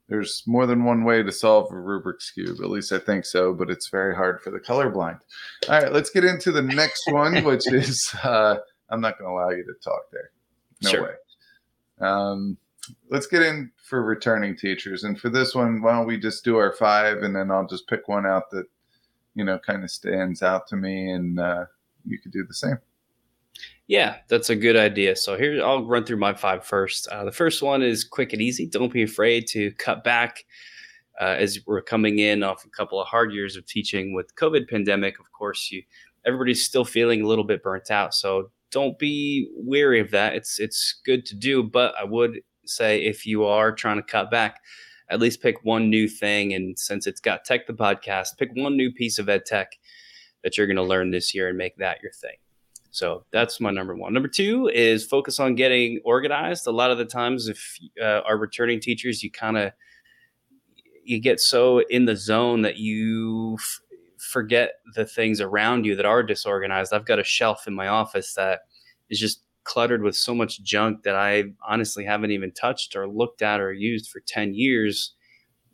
[0.09, 2.59] there's more than one way to solve a Rubik's Cube.
[2.61, 5.19] At least I think so, but it's very hard for the colorblind.
[5.69, 8.57] All right, let's get into the next one, which is uh,
[8.89, 10.31] I'm not going to allow you to talk there.
[10.83, 11.03] No Sure.
[11.03, 12.05] way.
[12.07, 12.57] Um,
[13.09, 15.03] let's get in for returning teachers.
[15.03, 17.87] And for this one, why don't we just do our five and then I'll just
[17.87, 18.65] pick one out that,
[19.35, 21.65] you know, kind of stands out to me and uh,
[22.05, 22.77] you could do the same.
[23.87, 25.15] Yeah, that's a good idea.
[25.15, 27.07] So here, I'll run through my five first.
[27.07, 28.67] Uh, the first one is quick and easy.
[28.67, 30.43] Don't be afraid to cut back.
[31.19, 34.69] Uh, as we're coming in off a couple of hard years of teaching with COVID
[34.69, 35.81] pandemic, of course, you
[36.25, 38.13] everybody's still feeling a little bit burnt out.
[38.13, 40.35] So don't be weary of that.
[40.35, 44.29] It's it's good to do, but I would say if you are trying to cut
[44.29, 44.59] back,
[45.09, 46.53] at least pick one new thing.
[46.53, 49.77] And since it's got tech the podcast, pick one new piece of ed tech
[50.43, 52.35] that you're going to learn this year and make that your thing.
[52.91, 54.13] So that's my number one.
[54.13, 56.67] Number two is focus on getting organized.
[56.67, 59.71] A lot of the times, if uh, are returning teachers, you kind of
[61.03, 63.81] you get so in the zone that you f-
[64.17, 66.93] forget the things around you that are disorganized.
[66.93, 68.61] I've got a shelf in my office that
[69.09, 73.41] is just cluttered with so much junk that I honestly haven't even touched or looked
[73.41, 75.13] at or used for 10 years.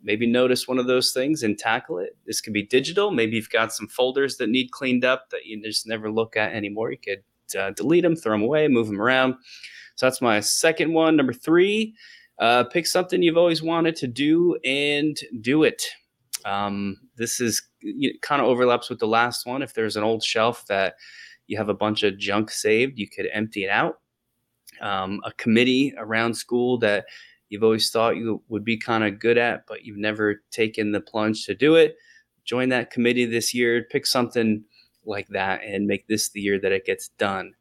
[0.04, 2.16] Maybe notice one of those things and tackle it.
[2.26, 3.10] This could be digital.
[3.10, 6.52] Maybe you've got some folders that need cleaned up that you just never look at
[6.52, 6.92] anymore.
[6.92, 9.34] You could uh, delete them, throw them away, move them around.
[9.96, 11.16] So that's my second one.
[11.16, 11.94] Number three,
[12.38, 15.82] uh, pick something you've always wanted to do and do it.
[16.44, 19.62] Um, this is it kind of overlaps with the last one.
[19.62, 20.96] If there's an old shelf that
[21.46, 24.00] you have a bunch of junk saved, you could empty it out.
[24.80, 27.06] Um, a committee around school that
[27.48, 31.00] you've always thought you would be kind of good at, but you've never taken the
[31.00, 31.96] plunge to do it.
[32.44, 33.86] Join that committee this year.
[33.90, 34.64] Pick something
[35.06, 37.52] like that and make this the year that it gets done.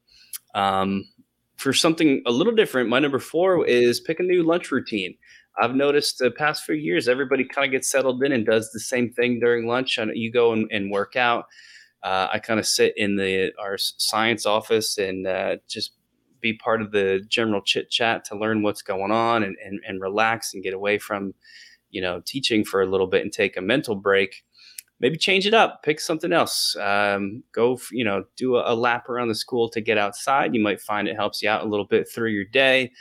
[0.56, 1.06] Um,
[1.58, 5.16] for something a little different, my number four is pick a new lunch routine.
[5.62, 8.80] I've noticed the past few years, everybody kind of gets settled in and does the
[8.80, 9.98] same thing during lunch.
[9.98, 11.46] And you go and, and work out.
[12.02, 15.94] Uh, I kind of sit in the our science office and uh, just
[16.44, 20.00] be part of the general chit chat to learn what's going on and, and, and
[20.00, 21.34] relax and get away from,
[21.90, 24.44] you know, teaching for a little bit and take a mental break.
[25.00, 26.76] Maybe change it up, pick something else.
[26.80, 30.54] Um, go, you know, do a, a lap around the school to get outside.
[30.54, 32.92] You might find it helps you out a little bit through your day.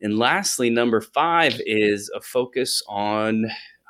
[0.00, 3.46] And lastly, number five is a focus on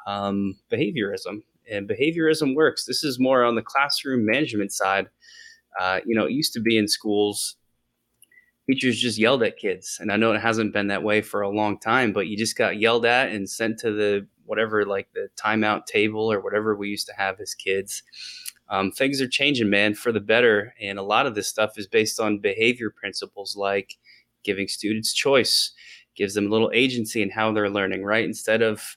[0.06, 1.42] um, behaviorism.
[1.70, 2.84] And behaviorism works.
[2.84, 5.06] This is more on the classroom management side.
[5.80, 7.56] Uh, you know, it used to be in schools,
[8.66, 9.98] teachers just yelled at kids.
[10.00, 12.56] And I know it hasn't been that way for a long time, but you just
[12.56, 16.88] got yelled at and sent to the whatever, like the timeout table or whatever we
[16.88, 18.02] used to have as kids.
[18.68, 20.74] Um, things are changing, man, for the better.
[20.80, 23.96] And a lot of this stuff is based on behavior principles like
[24.42, 25.72] giving students choice,
[26.16, 28.24] gives them a little agency in how they're learning, right?
[28.24, 28.96] Instead of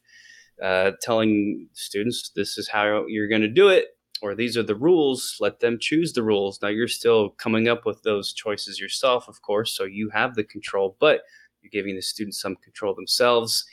[0.63, 4.75] uh, telling students this is how you're going to do it or these are the
[4.75, 9.27] rules let them choose the rules now you're still coming up with those choices yourself
[9.27, 11.21] of course so you have the control but
[11.61, 13.65] you're giving the students some control themselves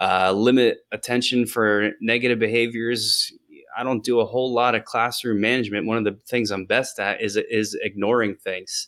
[0.00, 3.32] uh, limit attention for negative behaviors
[3.78, 7.00] i don't do a whole lot of classroom management one of the things i'm best
[7.00, 8.86] at is is ignoring things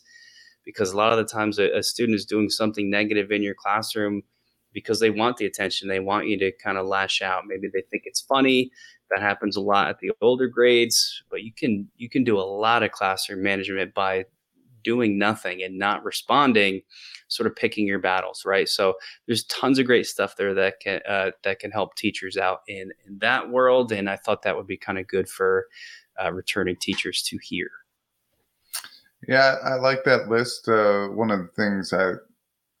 [0.65, 3.55] because a lot of the times a, a student is doing something negative in your
[3.55, 4.23] classroom
[4.73, 5.89] because they want the attention.
[5.89, 7.45] They want you to kind of lash out.
[7.47, 8.71] Maybe they think it's funny.
[9.11, 12.41] That happens a lot at the older grades, but you can you can do a
[12.41, 14.25] lot of classroom management by
[14.83, 16.81] doing nothing and not responding,
[17.27, 18.67] sort of picking your battles, right?
[18.67, 18.95] So
[19.27, 22.91] there's tons of great stuff there that can uh, that can help teachers out in
[23.05, 25.67] in that world, and I thought that would be kind of good for
[26.23, 27.69] uh, returning teachers to hear.
[29.27, 30.67] Yeah, I like that list.
[30.67, 32.13] Uh, one of the things I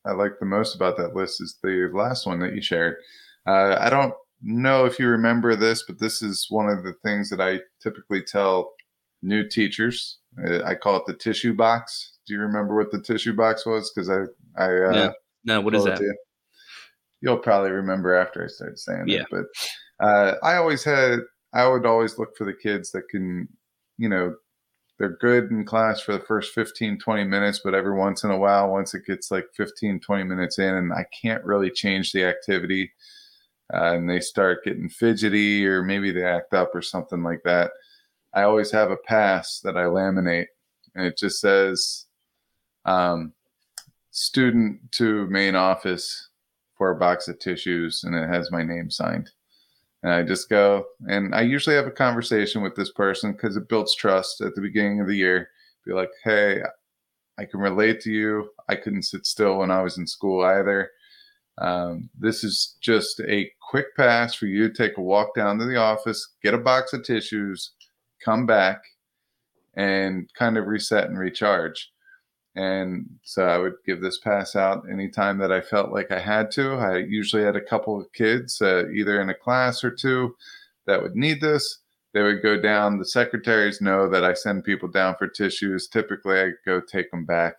[0.05, 2.97] I like the most about that list is the last one that you shared.
[3.45, 7.29] Uh, I don't know if you remember this, but this is one of the things
[7.29, 8.73] that I typically tell
[9.21, 10.19] new teachers.
[10.43, 12.17] Uh, I call it the tissue box.
[12.25, 13.91] Do you remember what the tissue box was?
[13.93, 14.21] Because I,
[14.57, 15.99] I, uh, no, no, what is that?
[15.99, 16.15] You.
[17.21, 19.21] You'll probably remember after I started saying yeah.
[19.21, 19.27] it.
[19.29, 21.19] But uh, I always had,
[21.53, 23.47] I would always look for the kids that can,
[23.97, 24.35] you know,
[24.97, 28.37] they're good in class for the first 15 20 minutes but every once in a
[28.37, 32.23] while once it gets like 15 20 minutes in and i can't really change the
[32.23, 32.91] activity
[33.73, 37.71] uh, and they start getting fidgety or maybe they act up or something like that
[38.33, 40.47] i always have a pass that i laminate
[40.95, 42.05] and it just says
[42.85, 43.31] um,
[44.09, 46.29] student to main office
[46.77, 49.29] for a box of tissues and it has my name signed
[50.03, 53.69] and I just go, and I usually have a conversation with this person because it
[53.69, 55.49] builds trust at the beginning of the year.
[55.85, 56.61] Be like, hey,
[57.37, 58.49] I can relate to you.
[58.67, 60.89] I couldn't sit still when I was in school either.
[61.61, 65.65] Um, this is just a quick pass for you to take a walk down to
[65.65, 67.71] the office, get a box of tissues,
[68.23, 68.81] come back,
[69.75, 71.91] and kind of reset and recharge.
[72.55, 76.49] And so I would give this pass out anytime that I felt like I had
[76.51, 76.73] to.
[76.73, 80.35] I usually had a couple of kids, uh, either in a class or two,
[80.87, 81.79] that would need this.
[82.13, 82.97] They would go down.
[82.97, 85.87] The secretaries know that I send people down for tissues.
[85.87, 87.55] Typically, I go take them back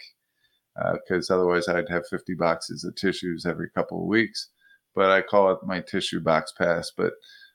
[0.74, 4.48] because uh, otherwise I'd have 50 boxes of tissues every couple of weeks.
[4.94, 6.92] But I call it my tissue box pass.
[6.94, 7.14] But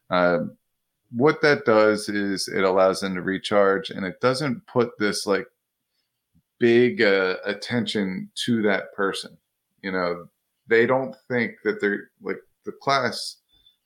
[0.10, 0.40] uh,
[1.12, 5.48] what that does is it allows them to recharge and it doesn't put this like
[6.60, 9.38] big uh, attention to that person.
[9.82, 10.28] You know,
[10.68, 13.38] they don't think that they're like the class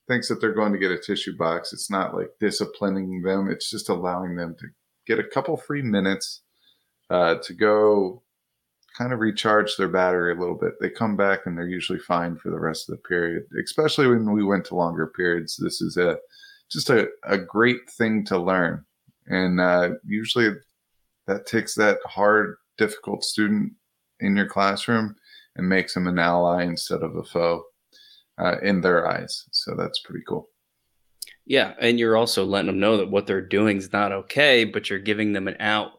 [0.08, 1.74] thinks that they're going to get a tissue box.
[1.74, 4.68] It's not like disciplining them, it's just allowing them to
[5.06, 6.42] get a couple free minutes
[7.10, 8.22] uh, to go
[8.98, 10.74] kind of recharge their battery a little bit.
[10.80, 14.32] They come back and they're usually fine for the rest of the period, especially when
[14.32, 15.58] we went to longer periods.
[15.58, 16.18] This is a
[16.70, 18.86] just a, a great thing to learn.
[19.28, 20.56] And uh, usually
[21.28, 23.74] that takes that hard difficult student
[24.20, 25.16] in your classroom
[25.56, 27.64] and makes them an ally instead of a foe
[28.38, 29.46] uh, in their eyes.
[29.52, 30.48] So that's pretty cool.
[31.46, 34.90] Yeah, and you're also letting them know that what they're doing is not okay, but
[34.90, 35.92] you're giving them an out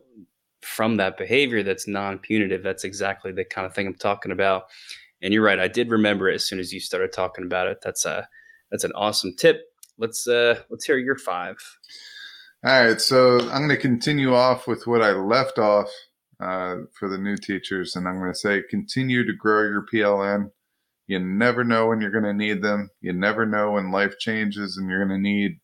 [0.63, 2.63] from that behavior that's non-punitive.
[2.63, 4.65] That's exactly the kind of thing I'm talking about.
[5.21, 5.61] And you're right.
[5.61, 7.79] I did remember it as soon as you started talking about it.
[7.83, 8.29] That's a
[8.71, 9.63] that's an awesome tip.
[9.99, 11.57] Let's uh let's hear your five.
[12.65, 15.89] All right, so I'm going to continue off with what I left off
[16.39, 17.97] uh, for the new teachers.
[17.97, 20.49] And I'm going to say continue to grow your PLN.
[21.09, 22.89] You never know when you're going to need them.
[23.01, 25.59] You never know when life changes and you're going to need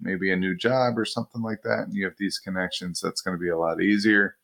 [0.00, 1.84] maybe a new job or something like that.
[1.84, 3.00] And you have these connections.
[3.00, 4.34] That's going to be a lot easier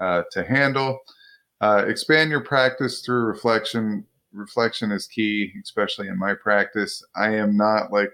[0.00, 0.98] uh, to handle.
[1.60, 4.04] Uh, expand your practice through reflection.
[4.32, 7.02] Reflection is key, especially in my practice.
[7.16, 8.12] I am not like,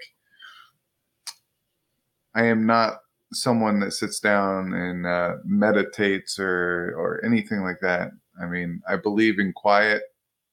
[2.35, 2.99] I am not
[3.33, 8.11] someone that sits down and uh, meditates or or anything like that.
[8.41, 10.03] I mean, I believe in quiet.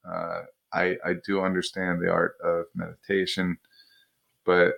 [0.07, 0.41] Uh,
[0.73, 3.57] I I do understand the art of meditation,
[4.45, 4.73] but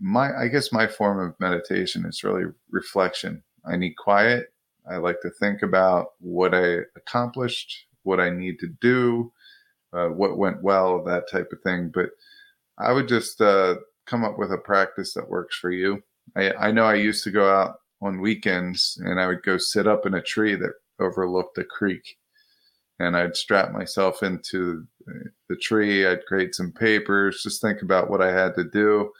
[0.00, 3.42] my I guess my form of meditation is really reflection.
[3.64, 4.51] I need quiet.
[4.90, 9.32] I like to think about what I accomplished, what I need to do,
[9.92, 11.90] uh, what went well, that type of thing.
[11.92, 12.10] But
[12.78, 16.02] I would just uh, come up with a practice that works for you
[16.36, 19.86] I, I know I used to go out on weekends and I would go sit
[19.86, 22.18] up in a tree that overlooked a creek.
[22.98, 24.86] And I'd strap myself into
[25.48, 26.06] the tree.
[26.06, 29.12] I'd create some papers, just think about what I had to do.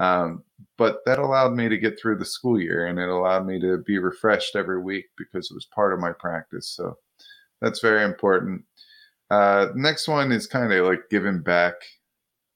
[0.00, 0.42] Um,
[0.76, 3.78] but that allowed me to get through the school year and it allowed me to
[3.78, 6.68] be refreshed every week because it was part of my practice.
[6.70, 6.96] So
[7.60, 8.64] that's very important.
[9.30, 11.74] Uh, next one is kind of like giving back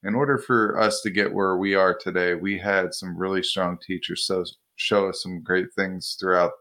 [0.05, 3.77] in order for us to get where we are today, we had some really strong
[3.85, 6.51] teachers so show us some great things throughout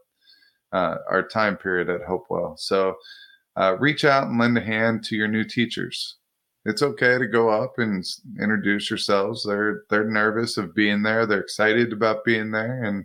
[0.73, 2.57] uh, our time period at Hopewell.
[2.57, 2.97] So
[3.57, 6.17] uh, reach out and lend a hand to your new teachers.
[6.67, 8.05] It's okay to go up and
[8.41, 9.45] introduce yourselves.
[9.45, 11.27] They're they're nervous of being there.
[11.27, 13.05] They're excited about being there, and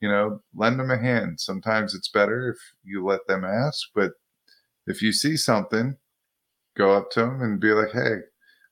[0.00, 1.40] you know, lend them a hand.
[1.40, 4.12] Sometimes it's better if you let them ask, but
[4.86, 5.96] if you see something,
[6.76, 8.20] go up to them and be like, "Hey,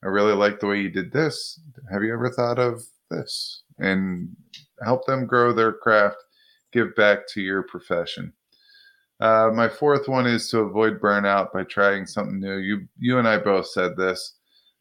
[0.03, 1.61] I really like the way you did this.
[1.91, 3.63] Have you ever thought of this?
[3.79, 4.37] And
[4.85, 6.17] help them grow their craft,
[6.73, 8.33] give back to your profession.
[9.21, 12.59] Uh, my fourth one is to avoid burnout by trying something new.
[12.59, 14.35] You you and I both said this.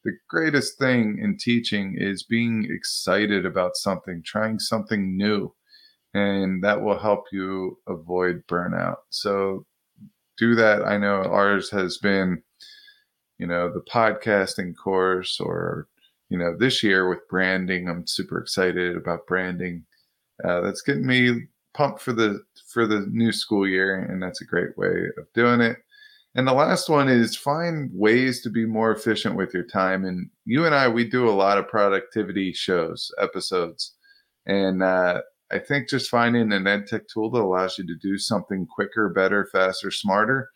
[0.04, 5.54] The greatest thing in teaching is being excited about something, trying something new,
[6.14, 8.98] and that will help you avoid burnout.
[9.10, 9.66] So
[10.38, 10.84] do that.
[10.86, 12.44] I know ours has been,
[13.38, 15.88] you know, the podcasting course or
[16.30, 19.86] you know, this year with branding, I'm super excited about branding.
[20.44, 24.46] Uh, that's getting me pumped for the for the new school year, and that's a
[24.46, 25.78] great way of doing it.
[26.36, 30.04] And the last one is find ways to be more efficient with your time.
[30.04, 33.94] And you and I, we do a lot of productivity shows, episodes,
[34.46, 35.22] and uh,
[35.52, 39.48] I think just finding an edtech tool that allows you to do something quicker, better,
[39.52, 40.50] faster, smarter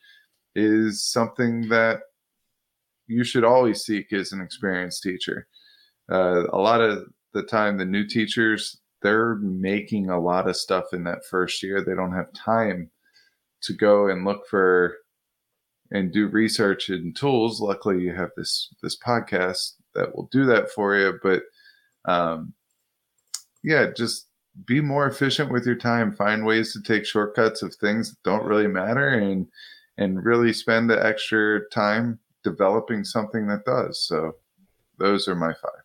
[0.55, 1.99] is something that
[3.07, 5.47] you should always seek as an experienced teacher
[6.11, 10.93] uh, a lot of the time the new teachers they're making a lot of stuff
[10.93, 11.81] in that first year.
[11.81, 12.89] They don't have time
[13.61, 14.97] to go and look for
[15.91, 17.61] and do research and tools.
[17.61, 21.41] Luckily you have this this podcast that will do that for you but
[22.05, 22.53] um
[23.63, 24.29] yeah just
[24.65, 26.13] be more efficient with your time.
[26.13, 29.47] Find ways to take shortcuts of things that don't really matter and
[29.97, 34.01] and really spend the extra time developing something that does.
[34.05, 34.35] So
[34.97, 35.78] those are my five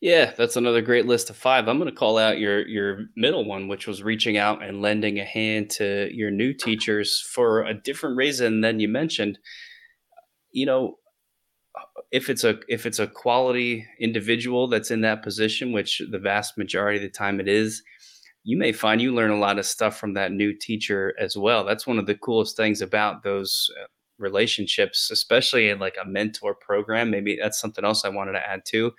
[0.00, 1.66] yeah, that's another great list of five.
[1.66, 5.18] I'm going to call out your your middle one, which was reaching out and lending
[5.18, 9.38] a hand to your new teachers for a different reason than you mentioned.
[10.52, 10.98] You know,
[12.12, 16.56] if it's a if it's a quality individual that's in that position, which the vast
[16.56, 17.82] majority of the time it is,
[18.44, 21.64] you may find you learn a lot of stuff from that new teacher as well.
[21.64, 23.86] That's one of the coolest things about those uh,
[24.18, 27.10] relationships, especially in like a mentor program.
[27.10, 28.92] Maybe that's something else I wanted to add too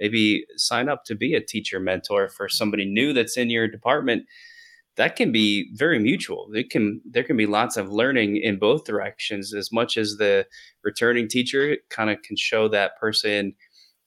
[0.00, 4.24] maybe sign up to be a teacher mentor for somebody new that's in your department
[4.96, 6.48] that can be very mutual.
[6.52, 9.54] It can there can be lots of learning in both directions.
[9.54, 10.46] As much as the
[10.82, 13.54] returning teacher kind of can show that person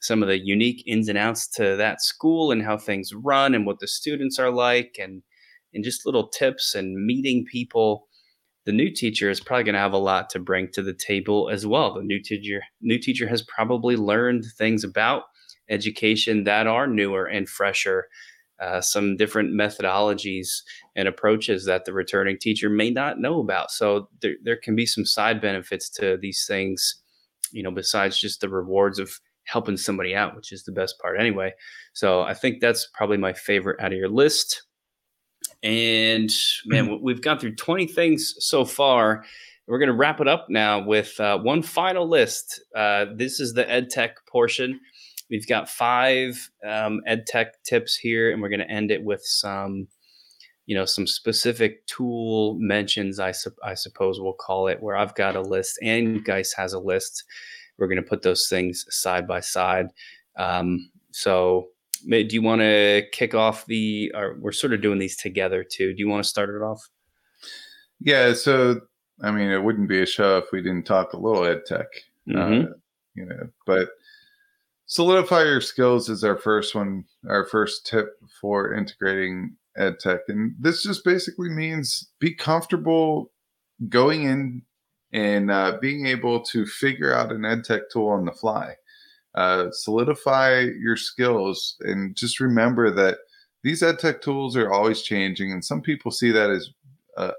[0.01, 3.65] some of the unique ins and outs to that school and how things run and
[3.65, 5.23] what the students are like and
[5.73, 8.07] and just little tips and meeting people
[8.65, 11.49] the new teacher is probably going to have a lot to bring to the table
[11.49, 11.95] as well.
[11.95, 15.23] The new teacher new teacher has probably learned things about
[15.69, 18.07] education that are newer and fresher,
[18.61, 20.61] uh, some different methodologies
[20.95, 23.71] and approaches that the returning teacher may not know about.
[23.71, 27.01] So there, there can be some side benefits to these things,
[27.51, 31.19] you know, besides just the rewards of helping somebody out, which is the best part
[31.19, 31.53] anyway.
[31.93, 34.63] So I think that's probably my favorite out of your list.
[35.61, 36.31] And
[36.65, 37.03] man, mm-hmm.
[37.03, 39.23] we've gone through 20 things so far.
[39.67, 42.61] We're going to wrap it up now with uh, one final list.
[42.75, 44.79] Uh, this is the ed tech portion.
[45.33, 49.25] We've got five um, ed tech tips here, and we're going to end it with
[49.25, 49.87] some,
[50.67, 53.19] you know, some specific tool mentions.
[53.19, 56.73] I, su- I suppose we'll call it where I've got a list and Geis has
[56.73, 57.23] a list.
[57.79, 59.87] We're going to put those things side by side.
[60.37, 61.69] Um, so,
[62.07, 64.11] do you want to kick off the?
[64.13, 65.95] Or we're sort of doing these together too.
[65.95, 66.87] Do you want to start it off?
[67.99, 68.33] Yeah.
[68.33, 68.81] So,
[69.23, 71.87] I mean, it wouldn't be a show if we didn't talk a little ed tech.
[72.29, 72.65] Mm-hmm.
[72.65, 72.73] Uh,
[73.15, 73.89] you know, but
[74.93, 80.53] solidify your skills is our first one our first tip for integrating ed tech and
[80.59, 83.31] this just basically means be comfortable
[83.89, 84.61] going in
[85.13, 88.75] and uh, being able to figure out an ed tech tool on the fly.
[89.35, 93.17] Uh, solidify your skills and just remember that
[93.63, 96.69] these ed tech tools are always changing and some people see that as
[97.17, 97.31] uh,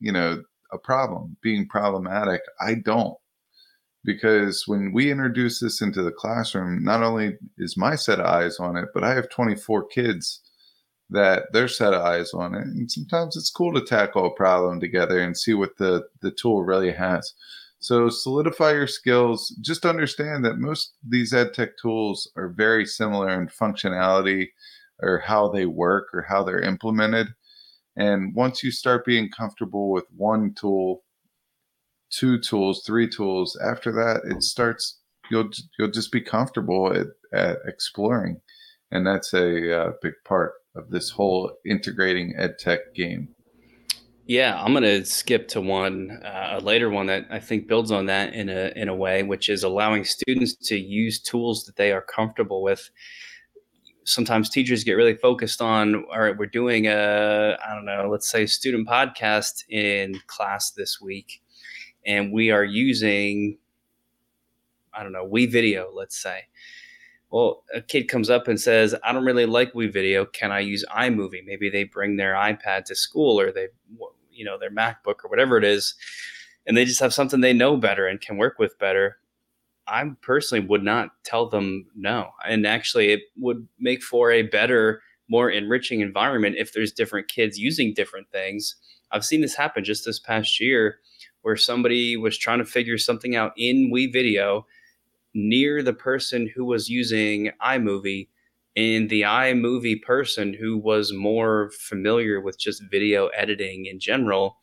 [0.00, 0.42] you know
[0.72, 2.40] a problem being problematic.
[2.60, 3.16] I don't
[4.06, 8.58] because when we introduce this into the classroom, not only is my set of eyes
[8.60, 10.40] on it, but I have 24 kids
[11.10, 12.62] that their set of eyes on it.
[12.62, 16.62] And sometimes it's cool to tackle a problem together and see what the, the tool
[16.62, 17.34] really has.
[17.80, 19.54] So solidify your skills.
[19.60, 24.48] Just understand that most of these ed tech tools are very similar in functionality
[25.02, 27.28] or how they work or how they're implemented.
[27.96, 31.02] And once you start being comfortable with one tool
[32.10, 33.58] two tools, three tools.
[33.64, 35.00] After that, it starts.
[35.30, 38.40] You'll you'll just be comfortable at, at exploring,
[38.90, 43.28] and that's a uh, big part of this whole integrating ed tech game.
[44.28, 48.06] Yeah, I'm to skip to one uh, a later one that I think builds on
[48.06, 51.92] that in a in a way, which is allowing students to use tools that they
[51.92, 52.90] are comfortable with.
[54.04, 58.28] Sometimes teachers get really focused on, all right, we're doing a I don't know, let's
[58.28, 61.40] say student podcast in class this week,
[62.06, 63.58] and we are using,
[64.94, 66.42] I don't know, WeVideo, let's say.
[67.30, 70.32] Well, a kid comes up and says, I don't really like WeVideo.
[70.32, 71.44] Can I use iMovie?
[71.44, 73.68] Maybe they bring their iPad to school or they,
[74.36, 75.94] you know their MacBook or whatever it is,
[76.66, 79.18] and they just have something they know better and can work with better.
[79.88, 85.02] I personally would not tell them no, and actually it would make for a better,
[85.28, 88.76] more enriching environment if there's different kids using different things.
[89.10, 90.98] I've seen this happen just this past year
[91.46, 94.64] where somebody was trying to figure something out in WeVideo
[95.32, 98.26] near the person who was using iMovie
[98.74, 104.58] and the iMovie person who was more familiar with just video editing in general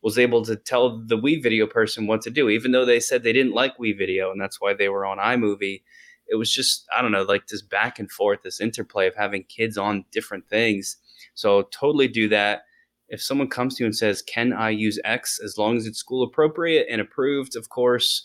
[0.00, 3.34] was able to tell the WeVideo person what to do, even though they said they
[3.34, 5.82] didn't like WeVideo and that's why they were on iMovie.
[6.28, 9.44] It was just, I don't know, like this back and forth, this interplay of having
[9.44, 10.96] kids on different things.
[11.34, 12.62] So totally do that.
[13.08, 15.98] If someone comes to you and says, Can I use X as long as it's
[15.98, 18.24] school appropriate and approved, of course,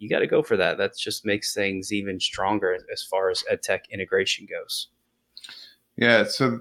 [0.00, 0.78] you got to go for that.
[0.78, 4.88] That just makes things even stronger as far as EdTech integration goes.
[5.96, 6.60] Yeah, so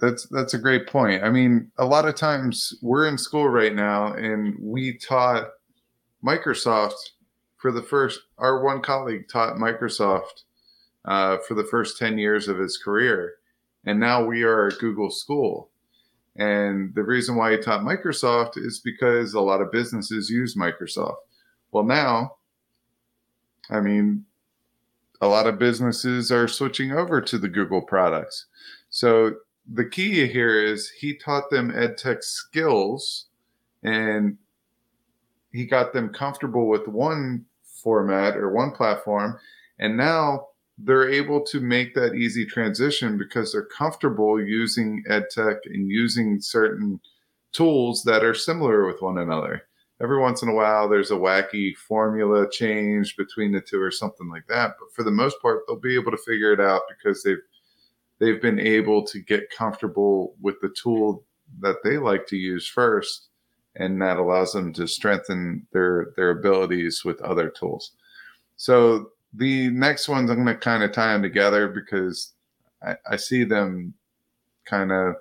[0.00, 1.22] that's that's a great point.
[1.22, 5.50] I mean, a lot of times we're in school right now, and we taught
[6.26, 7.10] Microsoft
[7.56, 8.20] for the first.
[8.38, 10.42] Our one colleague taught Microsoft
[11.04, 13.34] uh, for the first ten years of his career,
[13.86, 15.70] and now we are a Google school.
[16.36, 21.16] And the reason why he taught Microsoft is because a lot of businesses use Microsoft.
[21.70, 22.36] Well, now
[23.70, 24.24] I mean,
[25.20, 28.46] a lot of businesses are switching over to the Google products.
[28.90, 29.36] So
[29.72, 33.26] the key here is he taught them EdTech skills
[33.82, 34.36] and
[35.52, 37.44] he got them comfortable with one
[37.82, 39.38] format or one platform.
[39.78, 40.48] And now
[40.78, 47.00] they're able to make that easy transition because they're comfortable using EdTech and using certain
[47.52, 49.62] tools that are similar with one another.
[50.02, 54.28] Every once in a while there's a wacky formula change between the two or something
[54.28, 57.22] like that but for the most part they'll be able to figure it out because
[57.22, 57.42] they've
[58.18, 61.22] they've been able to get comfortable with the tool
[61.60, 63.28] that they like to use first
[63.76, 67.92] and that allows them to strengthen their their abilities with other tools.
[68.56, 72.32] So the next ones i'm going to kind of tie them together because
[72.82, 73.94] I, I see them
[74.64, 75.16] kind of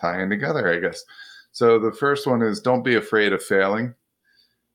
[0.00, 1.04] tying together i guess
[1.52, 3.94] so the first one is don't be afraid of failing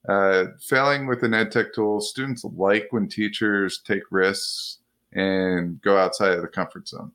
[0.08, 4.80] uh, failing with an EdTech tool, students like when teachers take risks
[5.14, 7.12] and go outside of the comfort zone.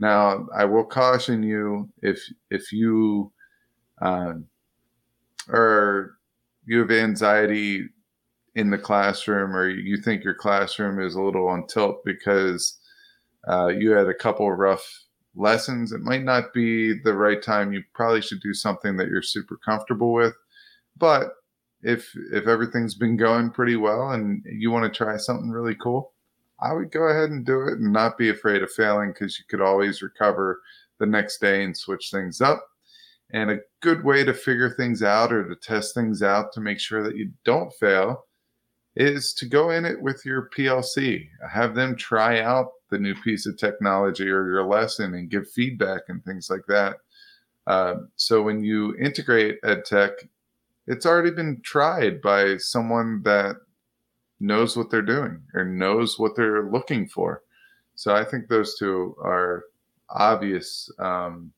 [0.00, 2.20] Now, I will caution you if
[2.50, 3.30] if you
[4.00, 4.34] uh,
[5.48, 6.18] or
[6.66, 7.88] you have anxiety
[8.54, 12.78] in the classroom or you think your classroom is a little on tilt because
[13.48, 17.72] uh, you had a couple rough lessons, it might not be the right time.
[17.72, 20.34] You probably should do something that you're super comfortable with.
[20.96, 21.32] But
[21.82, 26.12] if if everything's been going pretty well and you want to try something really cool,
[26.60, 29.44] I would go ahead and do it and not be afraid of failing because you
[29.48, 30.62] could always recover
[30.98, 32.64] the next day and switch things up.
[33.32, 36.78] And a good way to figure things out or to test things out to make
[36.78, 38.24] sure that you don't fail
[38.96, 41.28] is to go in it with your PLC.
[41.50, 46.02] Have them try out the new piece of technology or your lesson and give feedback
[46.08, 46.96] and things like that.
[47.66, 50.12] Uh, so when you integrate EdTech
[50.86, 53.56] it's already been tried by someone that
[54.40, 57.42] knows what they're doing or knows what they're looking for.
[57.94, 59.64] So I think those two are
[60.10, 61.52] obvious, um,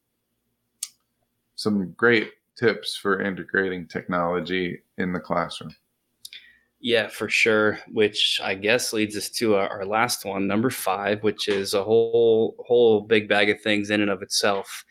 [1.56, 5.74] some great tips for integrating technology in the classroom.
[6.80, 7.78] Yeah, for sure.
[7.90, 11.82] Which I guess leads us to our, our, last one, number five, which is a
[11.82, 14.84] whole whole big bag of things in and of itself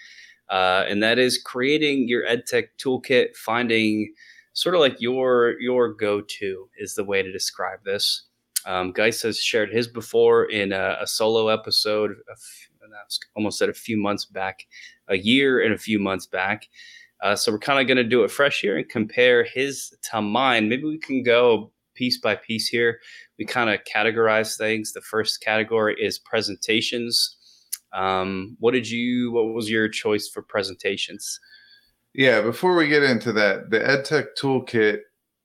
[0.49, 4.13] uh, and that is creating your edtech toolkit, finding
[4.53, 8.23] sort of like your your go-to is the way to describe this.
[8.65, 12.11] Um, Geis has shared his before in a, a solo episode.
[12.27, 14.65] That's almost at a few months back,
[15.07, 16.67] a year and a few months back.
[17.21, 20.21] Uh, so we're kind of going to do it fresh here and compare his to
[20.21, 20.69] mine.
[20.69, 22.99] Maybe we can go piece by piece here.
[23.39, 24.93] We kind of categorize things.
[24.93, 27.37] The first category is presentations.
[27.93, 29.31] Um, what did you?
[29.31, 31.39] What was your choice for presentations?
[32.13, 34.99] Yeah, before we get into that, the EdTech Toolkit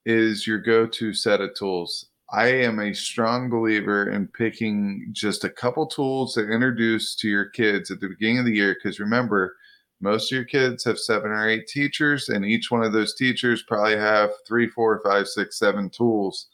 [0.06, 2.06] is your go-to set of tools.
[2.32, 7.46] I am a strong believer in picking just a couple tools to introduce to your
[7.46, 8.76] kids at the beginning of the year.
[8.80, 9.56] Because remember,
[10.00, 13.62] most of your kids have seven or eight teachers, and each one of those teachers
[13.62, 16.46] probably have three, four, five, six, seven tools.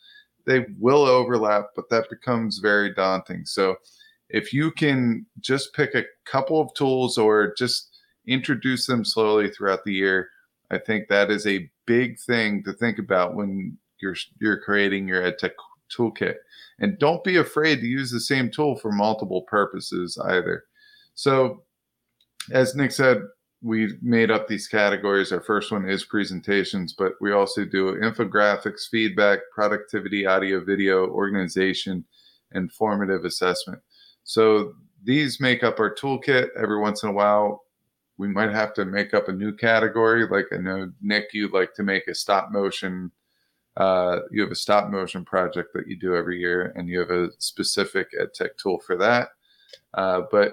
[0.45, 3.45] They will overlap, but that becomes very daunting.
[3.47, 3.77] So
[4.29, 9.85] if you can just pick a couple of tools or just introduce them slowly throughout
[9.85, 10.29] the year,
[10.71, 15.23] I think that is a big thing to think about when you're you're creating your
[15.23, 15.53] EdTech
[15.97, 16.35] toolkit.
[16.81, 20.65] And don't be afraid to use the same tool for multiple purposes either.
[21.15, 21.63] So,
[22.53, 23.23] as Nick said,
[23.67, 25.33] we made up these categories.
[25.33, 32.05] Our first one is presentations, but we also do infographics, feedback, productivity, audio, video, organization,
[32.53, 33.83] and formative assessment.
[34.23, 36.51] So these make up our toolkit.
[36.57, 37.65] Every once in a while,
[38.19, 40.29] we might have to make up a new category.
[40.29, 43.11] Like I know Nick, you'd like to make a stop motion.
[43.77, 47.11] Uh, you have a stop motion project that you do every year, and you have
[47.11, 49.31] a specific ed tech tool for that.
[49.93, 50.53] Uh, but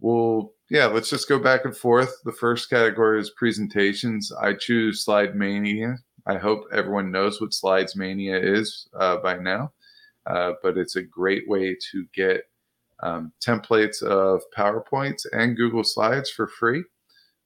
[0.00, 2.16] we'll yeah, let's just go back and forth.
[2.24, 4.32] The first category is presentations.
[4.32, 5.98] I choose Slide Mania.
[6.26, 9.74] I hope everyone knows what Slides Mania is uh, by now,
[10.24, 12.44] uh, but it's a great way to get
[13.02, 16.82] um, templates of PowerPoints and Google Slides for free.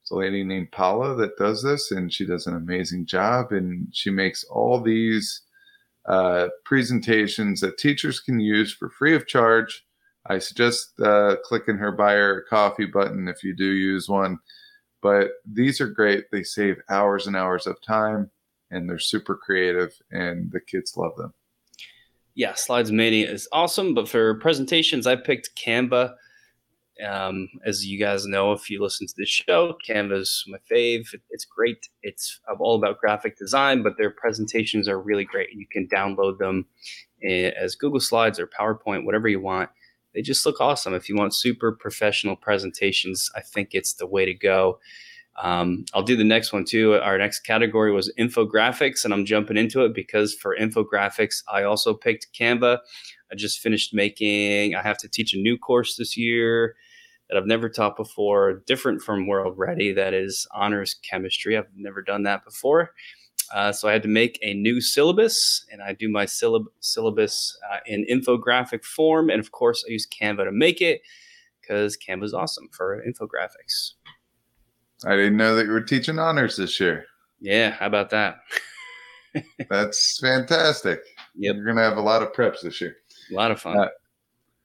[0.01, 3.51] It's a lady named Paula that does this, and she does an amazing job.
[3.51, 5.41] And she makes all these
[6.07, 9.83] uh, presentations that teachers can use for free of charge
[10.29, 14.39] I suggest uh, clicking her buy her coffee button if you do use one.
[15.01, 16.25] But these are great.
[16.31, 18.29] They save hours and hours of time
[18.71, 21.33] and they're super creative and the kids love them.
[22.35, 23.93] Yeah, Slides Mania is awesome.
[23.93, 26.13] But for presentations, I picked Canva.
[27.05, 31.07] Um, as you guys know, if you listen to the show, Canva's my fave.
[31.29, 31.87] It's great.
[32.01, 35.51] It's all about graphic design, but their presentations are really great.
[35.53, 36.65] You can download them
[37.23, 39.69] eh, as Google Slides or PowerPoint, whatever you want
[40.17, 40.95] they just look awesome.
[40.95, 44.79] If you want super professional presentations, I think it's the way to go.
[45.43, 46.95] Um, I'll do the next one too.
[46.95, 51.93] Our next category was infographics, and I'm jumping into it because for infographics, I also
[51.93, 52.79] picked Canva.
[53.31, 56.75] I just finished making, I have to teach a new course this year
[57.29, 61.55] that I've never taught before, different from World Ready, that is honors chemistry.
[61.55, 62.89] I've never done that before.
[63.53, 67.57] Uh, so I had to make a new syllabus, and I do my syllab- syllabus
[67.71, 69.29] uh, in infographic form.
[69.29, 71.01] And of course, I use Canva to make it
[71.61, 73.93] because Canva is awesome for infographics.
[75.05, 77.05] I didn't know that you were teaching honors this year.
[77.39, 78.39] Yeah, how about that?
[79.69, 81.01] That's fantastic.
[81.35, 81.55] Yep.
[81.55, 82.95] You're going to have a lot of preps this year.
[83.31, 83.77] A lot of fun.
[83.77, 83.87] Uh,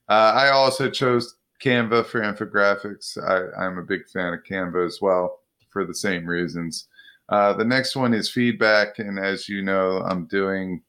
[0.09, 3.18] uh, I also chose Canva for infographics.
[3.18, 6.89] I, I'm a big fan of Canva as well for the same reasons.
[7.29, 8.99] Uh, the next one is feedback.
[8.99, 10.83] And as you know, I'm doing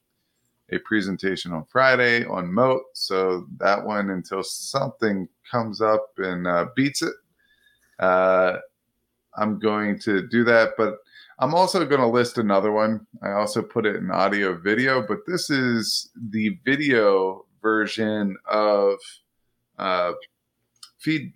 [0.72, 2.84] a presentation on Friday on Mote.
[2.94, 7.14] So that one, until something comes up and uh, beats it,
[8.00, 8.58] uh,
[9.38, 10.72] I'm going to do that.
[10.78, 10.96] But
[11.40, 13.06] I'm also going to list another one.
[13.22, 18.98] I also put it in audio video, but this is the video version of
[19.80, 20.14] uh,
[21.00, 21.34] feed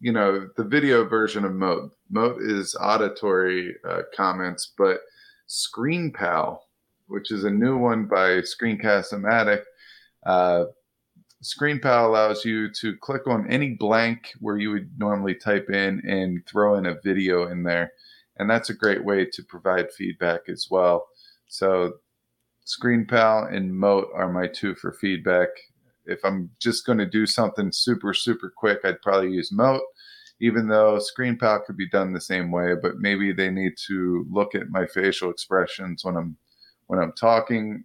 [0.00, 1.92] you know the video version of Mote.
[2.12, 5.00] Mote is auditory uh, comments, but
[5.48, 6.58] ScreenPal,
[7.06, 9.62] which is a new one by Screencast-O-Matic,
[10.24, 10.64] uh,
[11.42, 16.46] ScreenPal allows you to click on any blank where you would normally type in and
[16.46, 17.92] throw in a video in there,
[18.36, 21.08] and that's a great way to provide feedback as well.
[21.48, 21.94] So
[22.66, 25.48] ScreenPal and Mote are my two for feedback
[26.06, 29.82] if I'm just going to do something super, super quick, I'd probably use Mote,
[30.42, 34.54] even though ScreenPal could be done the same way, but maybe they need to look
[34.54, 36.36] at my facial expressions when I'm
[36.88, 37.84] when I'm talking,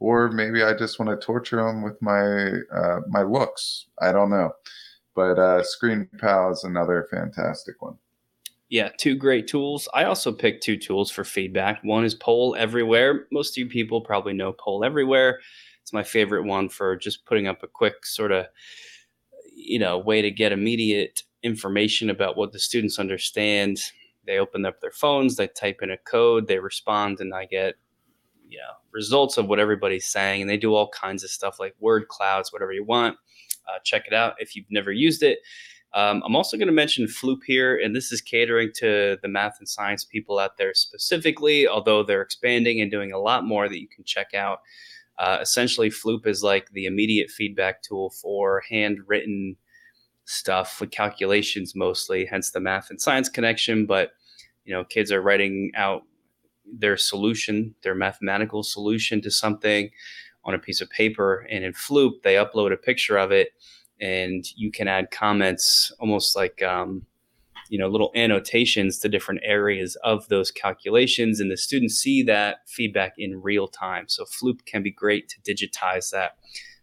[0.00, 3.86] or maybe I just want to torture them with my uh, my looks.
[4.02, 4.50] I don't know,
[5.14, 7.96] but uh, ScreenPal is another fantastic one.
[8.68, 9.88] Yeah, two great tools.
[9.94, 11.82] I also picked two tools for feedback.
[11.82, 13.26] One is Poll Everywhere.
[13.32, 15.38] Most of you people probably know Poll Everywhere
[15.82, 18.46] it's my favorite one for just putting up a quick sort of,
[19.52, 23.80] you know, way to get immediate information about what the students understand.
[24.26, 27.74] They open up their phones, they type in a code, they respond, and I get,
[28.48, 30.42] you know, results of what everybody's saying.
[30.42, 33.16] And they do all kinds of stuff like word clouds, whatever you want.
[33.68, 35.38] Uh, check it out if you've never used it.
[35.92, 39.56] Um, I'm also going to mention Floop here, and this is catering to the math
[39.58, 43.80] and science people out there specifically, although they're expanding and doing a lot more that
[43.80, 44.60] you can check out.
[45.18, 49.56] Uh, essentially, Floop is like the immediate feedback tool for handwritten
[50.30, 53.86] stuff with calculations mostly, hence the math and science connection.
[53.86, 54.12] But
[54.64, 56.02] you know, kids are writing out
[56.72, 59.90] their solution, their mathematical solution to something
[60.44, 63.50] on a piece of paper, and in Floop they upload a picture of it,
[64.00, 67.06] and you can add comments, almost like um,
[67.68, 72.58] you know little annotations to different areas of those calculations and the students see that
[72.66, 76.32] feedback in real time so floop can be great to digitize that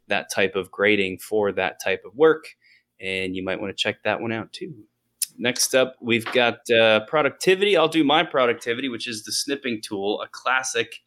[0.08, 2.56] that type of grading for that type of work
[3.00, 4.74] and you might want to check that one out too
[5.38, 10.22] next up we've got uh, productivity i'll do my productivity which is the snipping tool
[10.22, 11.00] a classic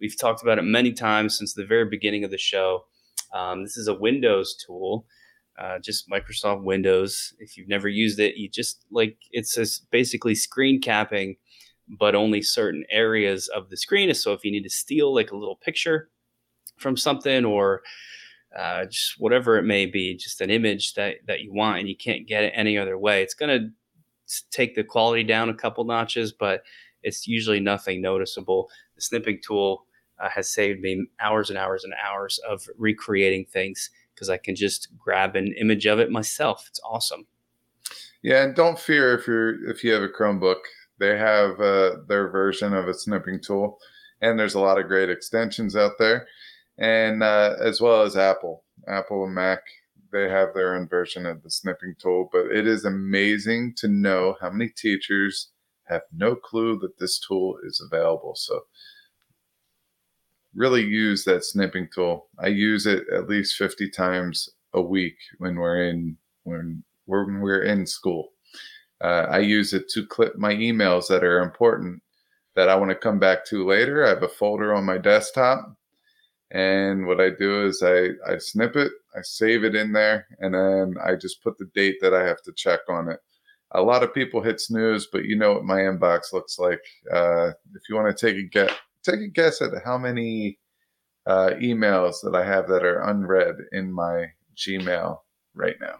[0.00, 2.84] we've talked about it many times since the very beginning of the show
[3.34, 5.06] um, this is a windows tool
[5.58, 7.34] uh, just Microsoft Windows.
[7.38, 11.36] If you've never used it, you just like it's basically screen capping,
[11.88, 14.12] but only certain areas of the screen.
[14.14, 16.08] So if you need to steal like a little picture
[16.78, 17.82] from something or
[18.56, 21.96] uh, just whatever it may be, just an image that that you want and you
[21.96, 23.70] can't get it any other way, it's gonna
[24.50, 26.62] take the quality down a couple notches, but
[27.02, 28.70] it's usually nothing noticeable.
[28.94, 29.86] The snipping tool
[30.20, 34.54] uh, has saved me hours and hours and hours of recreating things because I can
[34.54, 36.66] just grab an image of it myself.
[36.68, 37.26] It's awesome.
[38.22, 40.60] Yeah, and don't fear if you're if you have a Chromebook.
[40.98, 43.78] They have uh, their version of a snipping tool,
[44.20, 46.28] and there's a lot of great extensions out there,
[46.78, 49.60] and uh, as well as Apple, Apple and Mac.
[50.12, 54.36] They have their own version of the snipping tool, but it is amazing to know
[54.42, 55.48] how many teachers
[55.84, 58.34] have no clue that this tool is available.
[58.34, 58.60] So
[60.54, 62.28] really use that snipping tool.
[62.38, 67.62] I use it at least 50 times a week when we're in when when we're
[67.62, 68.32] in school.
[69.02, 72.02] Uh, I use it to clip my emails that are important
[72.54, 74.04] that I want to come back to later.
[74.04, 75.74] I have a folder on my desktop,
[76.52, 80.54] and what I do is I I snip it, I save it in there, and
[80.54, 83.20] then I just put the date that I have to check on it.
[83.72, 86.82] A lot of people hit snooze, but you know what my inbox looks like.
[87.10, 88.70] Uh, if you want to take a get
[89.02, 90.58] take a guess at how many
[91.26, 94.26] uh, emails that I have that are unread in my
[94.56, 95.18] Gmail
[95.54, 95.94] right now.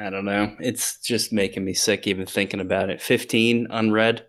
[0.00, 0.54] I don't know.
[0.60, 3.00] It's just making me sick even thinking about it.
[3.00, 4.26] 15 unread.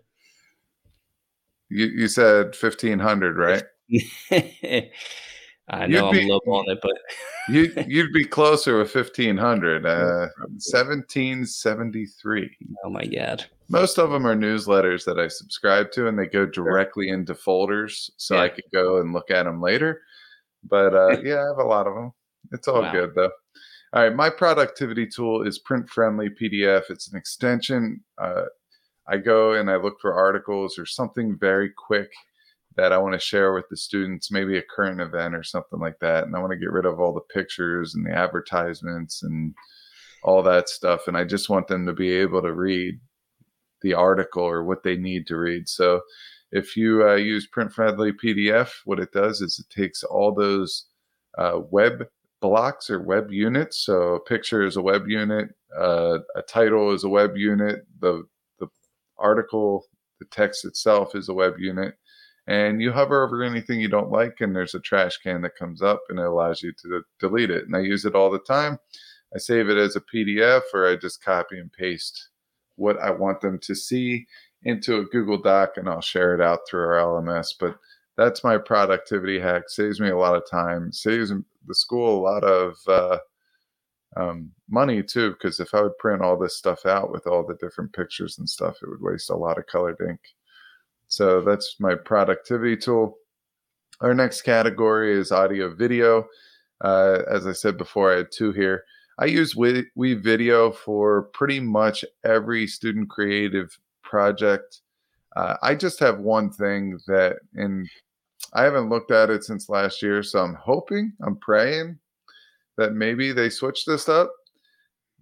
[1.68, 3.62] You, you said 1500, right?
[5.70, 6.96] I know you'd I'm low on it, but
[7.48, 9.86] you, you'd be closer with 1500.
[9.98, 12.56] Uh, 1773.
[12.84, 13.44] Oh my God.
[13.68, 18.10] Most of them are newsletters that I subscribe to, and they go directly into folders,
[18.16, 18.42] so yeah.
[18.42, 20.00] I could go and look at them later.
[20.64, 22.12] But uh, yeah, I have a lot of them.
[22.52, 22.92] It's all wow.
[22.92, 23.30] good though.
[23.92, 26.90] All right, my productivity tool is Print Friendly PDF.
[26.90, 28.02] It's an extension.
[28.18, 28.44] Uh,
[29.06, 32.10] I go and I look for articles or something very quick
[32.78, 35.98] that I want to share with the students, maybe a current event or something like
[36.00, 36.24] that.
[36.24, 39.52] And I want to get rid of all the pictures and the advertisements and
[40.22, 41.08] all that stuff.
[41.08, 43.00] And I just want them to be able to read
[43.82, 45.68] the article or what they need to read.
[45.68, 46.02] So
[46.52, 50.86] if you uh, use print friendly PDF, what it does is it takes all those
[51.36, 52.06] uh, web
[52.40, 53.84] blocks or web units.
[53.84, 58.22] So a picture is a web unit, uh, a title is a web unit, the
[58.60, 58.68] the
[59.18, 59.84] article,
[60.20, 61.96] the text itself is a web unit,
[62.48, 65.82] and you hover over anything you don't like, and there's a trash can that comes
[65.82, 67.66] up, and it allows you to delete it.
[67.66, 68.78] And I use it all the time.
[69.34, 72.30] I save it as a PDF, or I just copy and paste
[72.76, 74.26] what I want them to see
[74.62, 77.54] into a Google Doc and I'll share it out through our LMS.
[77.58, 77.76] But
[78.16, 79.64] that's my productivity hack.
[79.68, 80.92] Saves me a lot of time.
[80.92, 81.30] Saves
[81.66, 83.18] the school a lot of uh,
[84.16, 85.32] um, money too.
[85.32, 88.48] Because if I would print all this stuff out with all the different pictures and
[88.48, 90.20] stuff, it would waste a lot of colored ink.
[91.08, 93.16] So that's my productivity tool.
[94.00, 96.26] Our next category is audio video.
[96.80, 98.84] Uh, as I said before, I had two here.
[99.18, 104.82] I use WeVideo for pretty much every student creative project.
[105.34, 107.88] Uh, I just have one thing that, and
[108.52, 111.98] I haven't looked at it since last year, so I'm hoping, I'm praying
[112.76, 114.30] that maybe they switch this up.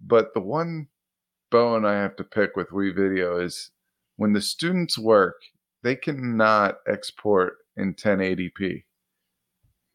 [0.05, 0.87] But the one
[1.49, 3.71] bone I have to pick with WeVideo is
[4.17, 5.35] when the students work,
[5.87, 8.83] they cannot export in 1080p.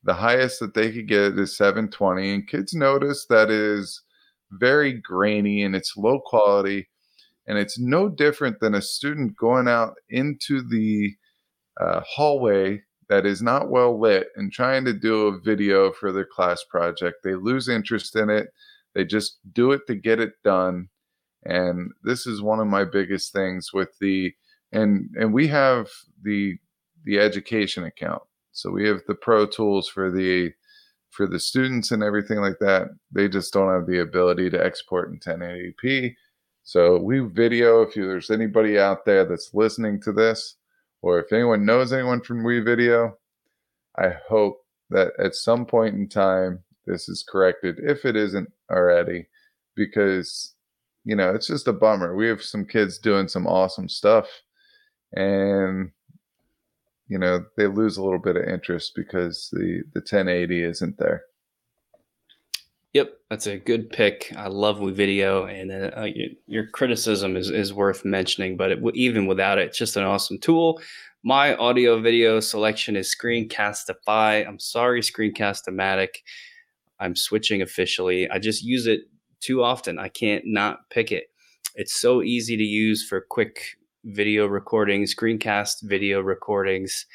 [0.04, 4.00] The highest that they could get is 720, and kids notice that is
[4.52, 6.88] very grainy and it's low quality.
[7.46, 11.14] And it's no different than a student going out into the
[11.78, 16.24] uh, hallway that is not well lit and trying to do a video for their
[16.24, 17.18] class project.
[17.22, 18.48] They lose interest in it.
[18.94, 20.88] They just do it to get it done.
[21.44, 24.32] And this is one of my biggest things with the
[24.72, 25.88] and and we have
[26.22, 26.56] the
[27.04, 28.22] the education account.
[28.52, 30.52] So we have the pro tools for the
[31.10, 32.88] for the students and everything like that.
[33.10, 36.14] They just don't have the ability to export in 1080p.
[36.64, 37.82] So we video.
[37.82, 40.56] if you, there's anybody out there that's listening to this,
[41.02, 43.12] or if anyone knows anyone from WeVideo,
[43.98, 49.26] I hope that at some point in time this is corrected if it isn't already,
[49.74, 50.54] because
[51.04, 52.16] you know it's just a bummer.
[52.16, 54.28] We have some kids doing some awesome stuff,
[55.12, 55.90] and
[57.08, 61.22] you know they lose a little bit of interest because the the 1080 isn't there.
[62.92, 64.34] Yep, that's a good pick.
[64.36, 66.08] I love WeVideo, and uh, uh
[66.46, 68.56] your, criticism is, is worth mentioning.
[68.58, 70.80] But it, even without it, it's just an awesome tool.
[71.24, 74.46] My audio video selection is Screencastify.
[74.46, 76.16] I'm sorry, Screencast-O-Matic.
[77.00, 78.28] I'm switching officially.
[78.28, 79.02] I just use it
[79.40, 79.98] too often.
[79.98, 81.24] I can't not pick it.
[81.74, 87.06] It's so easy to use for quick video recordings, screencast video recordings.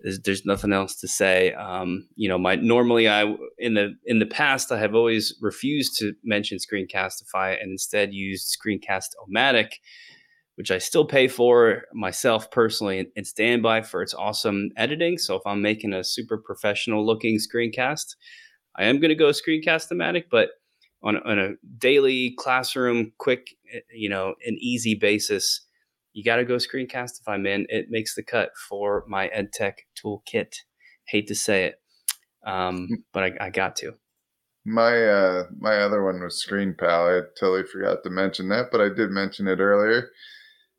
[0.00, 1.52] There's, there's nothing else to say.
[1.54, 5.96] Um, you know, my normally I in the in the past I have always refused
[5.98, 9.72] to mention Screencastify and instead used Screencast-O-Matic,
[10.56, 15.16] which I still pay for myself personally and, and stand by for its awesome editing.
[15.18, 18.16] So if I'm making a super professional looking screencast,
[18.76, 20.50] I am going to go Screencast-O-Matic, but
[21.02, 25.63] on, on a daily classroom, quick, eh, you know, an easy basis,
[26.14, 27.66] you got to go Screencastify, man.
[27.68, 30.54] It makes the cut for my EdTech toolkit.
[31.06, 31.74] Hate to say it,
[32.46, 33.92] um, but I, I, got to.
[34.64, 37.20] My uh, my other one was ScreenPal.
[37.20, 40.08] I totally forgot to mention that, but I did mention it earlier.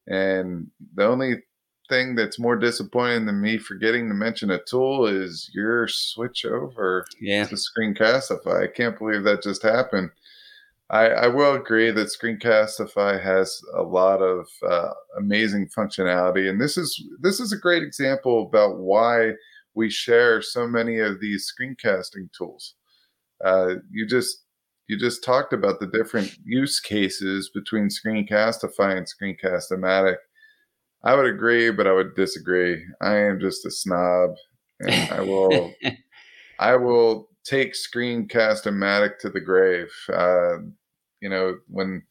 [0.08, 1.44] And the only
[1.90, 7.06] thing that's more disappointing than me forgetting to mention a tool is your switch over
[7.22, 7.46] yeah.
[7.46, 8.64] to Screencastify.
[8.64, 10.10] I can't believe that just happened.
[10.90, 16.78] I, I will agree that Screencastify has a lot of uh, amazing functionality, and this
[16.78, 19.32] is this is a great example about why
[19.74, 22.76] we share so many of these screencasting tools.
[23.44, 24.44] Uh, you just
[24.88, 30.18] you just talked about the different use cases between Screencastify and Screencast-O-Matic.
[31.04, 32.84] I would agree, but I would disagree.
[33.02, 34.32] I am just a snob,
[34.82, 35.74] and I will
[36.60, 39.91] I will take Screencast-O-Matic to the grave.
[40.12, 40.58] Uh,
[41.22, 42.04] you know, when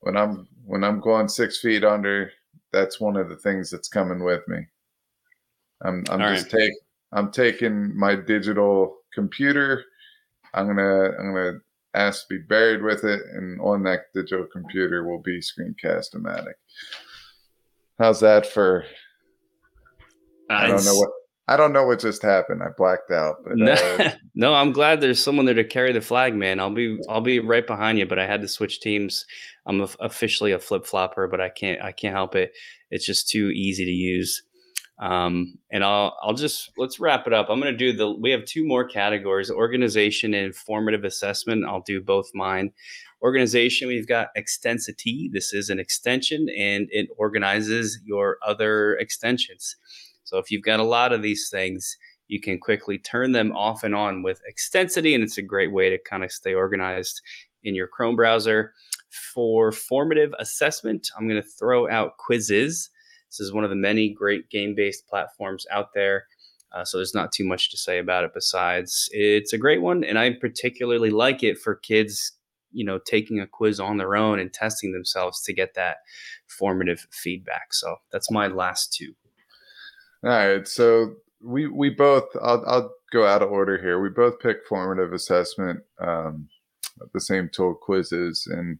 [0.00, 2.30] when I'm when I'm going six feet under,
[2.72, 4.66] that's one of the things that's coming with me.
[5.82, 6.62] I'm I'm All just right.
[6.62, 6.72] take
[7.12, 9.84] I'm taking my digital computer.
[10.52, 11.58] I'm gonna I'm gonna
[11.94, 16.54] ask to be buried with it, and on that digital computer will be Screencast-O-Matic.
[17.98, 18.84] How's that for?
[20.50, 21.10] Uh, I don't know what
[21.46, 22.62] I don't know what just happened.
[22.62, 23.36] I blacked out.
[23.44, 26.58] But, no, uh, no, I'm glad there's someone there to carry the flag, man.
[26.58, 29.26] I'll be I'll be right behind you, but I had to switch teams.
[29.66, 32.52] I'm a, officially a flip flopper, but I can't I can't help it.
[32.90, 34.42] It's just too easy to use.
[34.98, 37.48] Um, and I'll I'll just let's wrap it up.
[37.50, 41.66] I'm going to do the we have two more categories: organization and formative assessment.
[41.66, 42.72] I'll do both mine.
[43.22, 45.30] Organization, we've got Extensity.
[45.32, 49.76] This is an extension, and it organizes your other extensions.
[50.24, 51.96] So if you've got a lot of these things,
[52.28, 55.90] you can quickly turn them off and on with Extensity, and it's a great way
[55.90, 57.20] to kind of stay organized
[57.62, 58.72] in your Chrome browser.
[59.34, 62.88] For formative assessment, I'm going to throw out Quizizz.
[63.30, 66.24] This is one of the many great game based platforms out there.
[66.72, 70.02] Uh, so there's not too much to say about it besides it's a great one.
[70.02, 72.32] And I particularly like it for kids,
[72.72, 75.98] you know, taking a quiz on their own and testing themselves to get that
[76.48, 77.72] formative feedback.
[77.72, 79.14] So that's my last two.
[80.24, 80.66] All right.
[80.66, 84.00] So we, we both, I'll, I'll go out of order here.
[84.00, 86.48] We both picked formative assessment, um,
[87.12, 88.78] the same tool Quizizz, And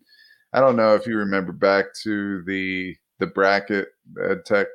[0.52, 3.88] I don't know if you remember back to the the bracket,
[4.22, 4.66] ed tech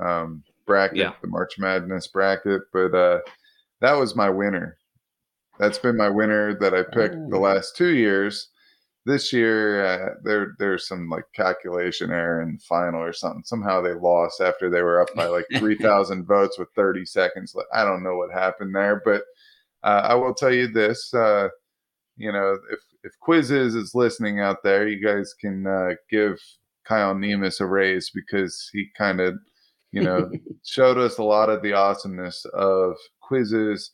[0.00, 1.12] um, bracket, yeah.
[1.22, 3.20] the March Madness bracket, but uh,
[3.80, 4.76] that was my winner.
[5.58, 7.28] That's been my winner that I picked oh.
[7.30, 8.50] the last two years.
[9.06, 13.44] This year, uh, there there's some like calculation error in the final or something.
[13.44, 17.54] Somehow they lost after they were up by like three thousand votes with thirty seconds.
[17.54, 17.68] left.
[17.72, 19.22] I don't know what happened there, but
[19.84, 21.48] uh, I will tell you this: uh,
[22.16, 26.38] you know, if if Quizizz is listening out there, you guys can uh, give
[26.84, 29.36] Kyle Nemus a raise because he kind of,
[29.92, 30.30] you know,
[30.66, 32.96] showed us a lot of the awesomeness of
[33.30, 33.90] Quizizz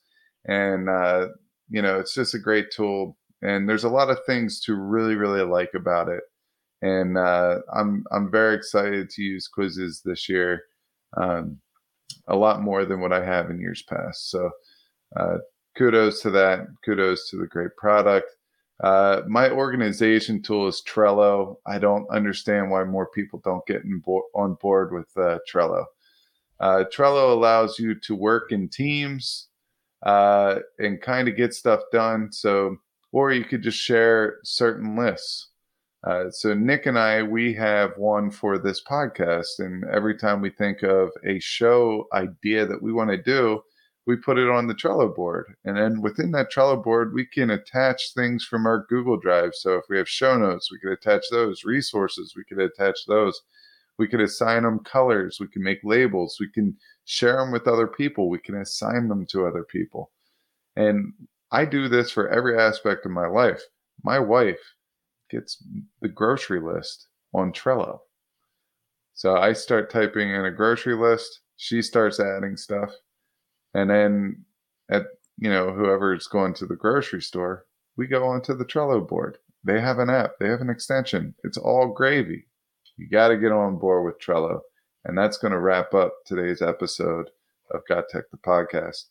[0.47, 1.29] and uh,
[1.69, 3.17] you know, it's just a great tool.
[3.43, 6.23] And there's a lot of things to really, really like about it.
[6.81, 10.65] And uh, I'm I'm very excited to use Quizizz this year,
[11.17, 11.59] um,
[12.29, 14.31] a lot more than what I have in years past.
[14.31, 14.51] So,
[15.17, 15.39] uh,
[15.77, 16.67] kudos to that.
[16.85, 18.29] Kudos to the great product.
[18.83, 21.57] Uh, my organization tool is Trello.
[21.67, 25.85] I don't understand why more people don't get bo- on board with uh, Trello.
[26.59, 29.49] Uh, Trello allows you to work in teams
[30.05, 32.33] uh, and kind of get stuff done.
[32.33, 32.77] So,
[33.13, 35.49] or you could just share certain lists.
[36.05, 40.51] Uh, so Nick and I, we have one for this podcast, and every time we
[40.51, 43.63] think of a show idea that we want to do,
[44.05, 45.55] we put it on the Trello board.
[45.65, 49.55] And then within that Trello board, we can attach things from our Google Drive.
[49.55, 53.41] So if we have show notes, we could attach those, resources, we could attach those.
[53.99, 57.87] We could assign them colors, we can make labels, we can share them with other
[57.87, 60.11] people, we can assign them to other people.
[60.75, 61.13] And
[61.53, 63.63] I do this for every aspect of my life.
[64.03, 64.75] My wife
[65.31, 65.63] gets
[66.01, 68.01] the grocery list on Trello.
[69.15, 72.93] So I start typing in a grocery list, she starts adding stuff
[73.75, 74.45] and then
[74.91, 75.05] at
[75.39, 79.81] you know whoever's going to the grocery store, we go onto the Trello board, they
[79.81, 81.35] have an app, they have an extension.
[81.45, 82.47] It's all gravy.
[82.97, 84.61] You got to get on board with Trello.
[85.05, 87.31] And that's going to wrap up today's episode
[87.73, 89.07] of Got Tech, the podcast.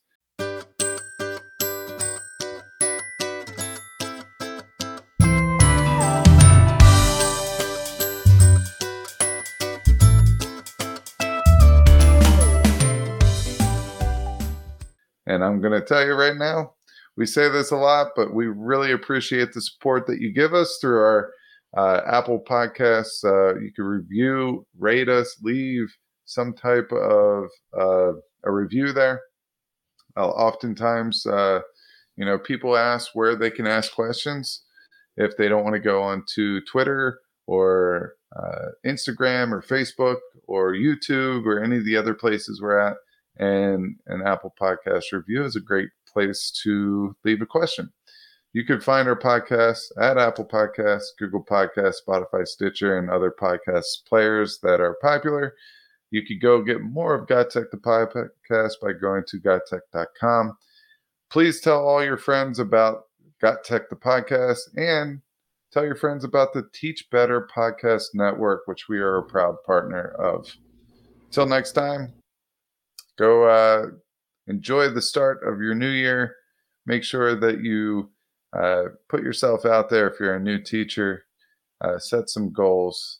[15.31, 16.73] And I'm going to tell you right now,
[17.15, 20.77] we say this a lot, but we really appreciate the support that you give us
[20.81, 21.31] through our
[21.77, 23.23] uh, Apple Podcasts.
[23.23, 25.87] Uh, you can review, rate us, leave
[26.25, 27.45] some type of
[27.79, 28.11] uh,
[28.43, 29.21] a review there.
[30.17, 31.61] oftentimes, uh,
[32.17, 34.63] you know, people ask where they can ask questions
[35.15, 40.17] if they don't want to go onto Twitter or uh, Instagram or Facebook
[40.47, 42.97] or YouTube or any of the other places we're at.
[43.41, 47.91] And an Apple Podcast review is a great place to leave a question.
[48.53, 54.05] You can find our podcast at Apple Podcasts, Google Podcasts, Spotify, Stitcher, and other podcast
[54.07, 55.55] players that are popular.
[56.11, 60.57] You could go get more of Got Tech the podcast by going to gottech.com.
[61.29, 63.03] Please tell all your friends about
[63.41, 65.21] Got Tech the podcast and
[65.71, 70.09] tell your friends about the Teach Better Podcast Network, which we are a proud partner
[70.19, 70.53] of.
[71.31, 72.13] Till next time,
[73.17, 73.87] go uh,
[74.47, 76.35] enjoy the start of your new year.
[76.85, 78.11] Make sure that you
[78.57, 81.25] uh, put yourself out there if you're a new teacher.
[81.83, 83.19] Uh, set some goals.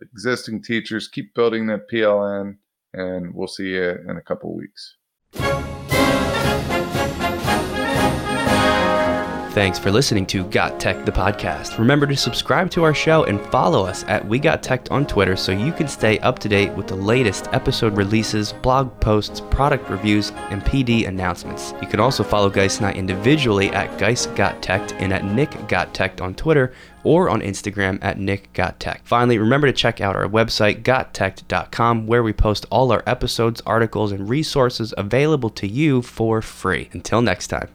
[0.00, 2.56] existing teachers, keep building that PLN,
[2.94, 4.96] and we'll see you in a couple weeks.
[9.54, 11.78] Thanks for listening to Got Tech the podcast.
[11.78, 15.36] Remember to subscribe to our show and follow us at We Got Tech on Twitter
[15.36, 19.88] so you can stay up to date with the latest episode releases, blog posts, product
[19.88, 21.72] reviews, and PD announcements.
[21.80, 25.68] You can also follow Geist and I individually at Geist Got Tech and at Nick
[25.68, 26.74] Got Tech on Twitter
[27.04, 29.02] or on Instagram at Nick Got Tech.
[29.04, 34.10] Finally, remember to check out our website, gottech.com, where we post all our episodes, articles,
[34.10, 36.88] and resources available to you for free.
[36.92, 37.68] Until next time.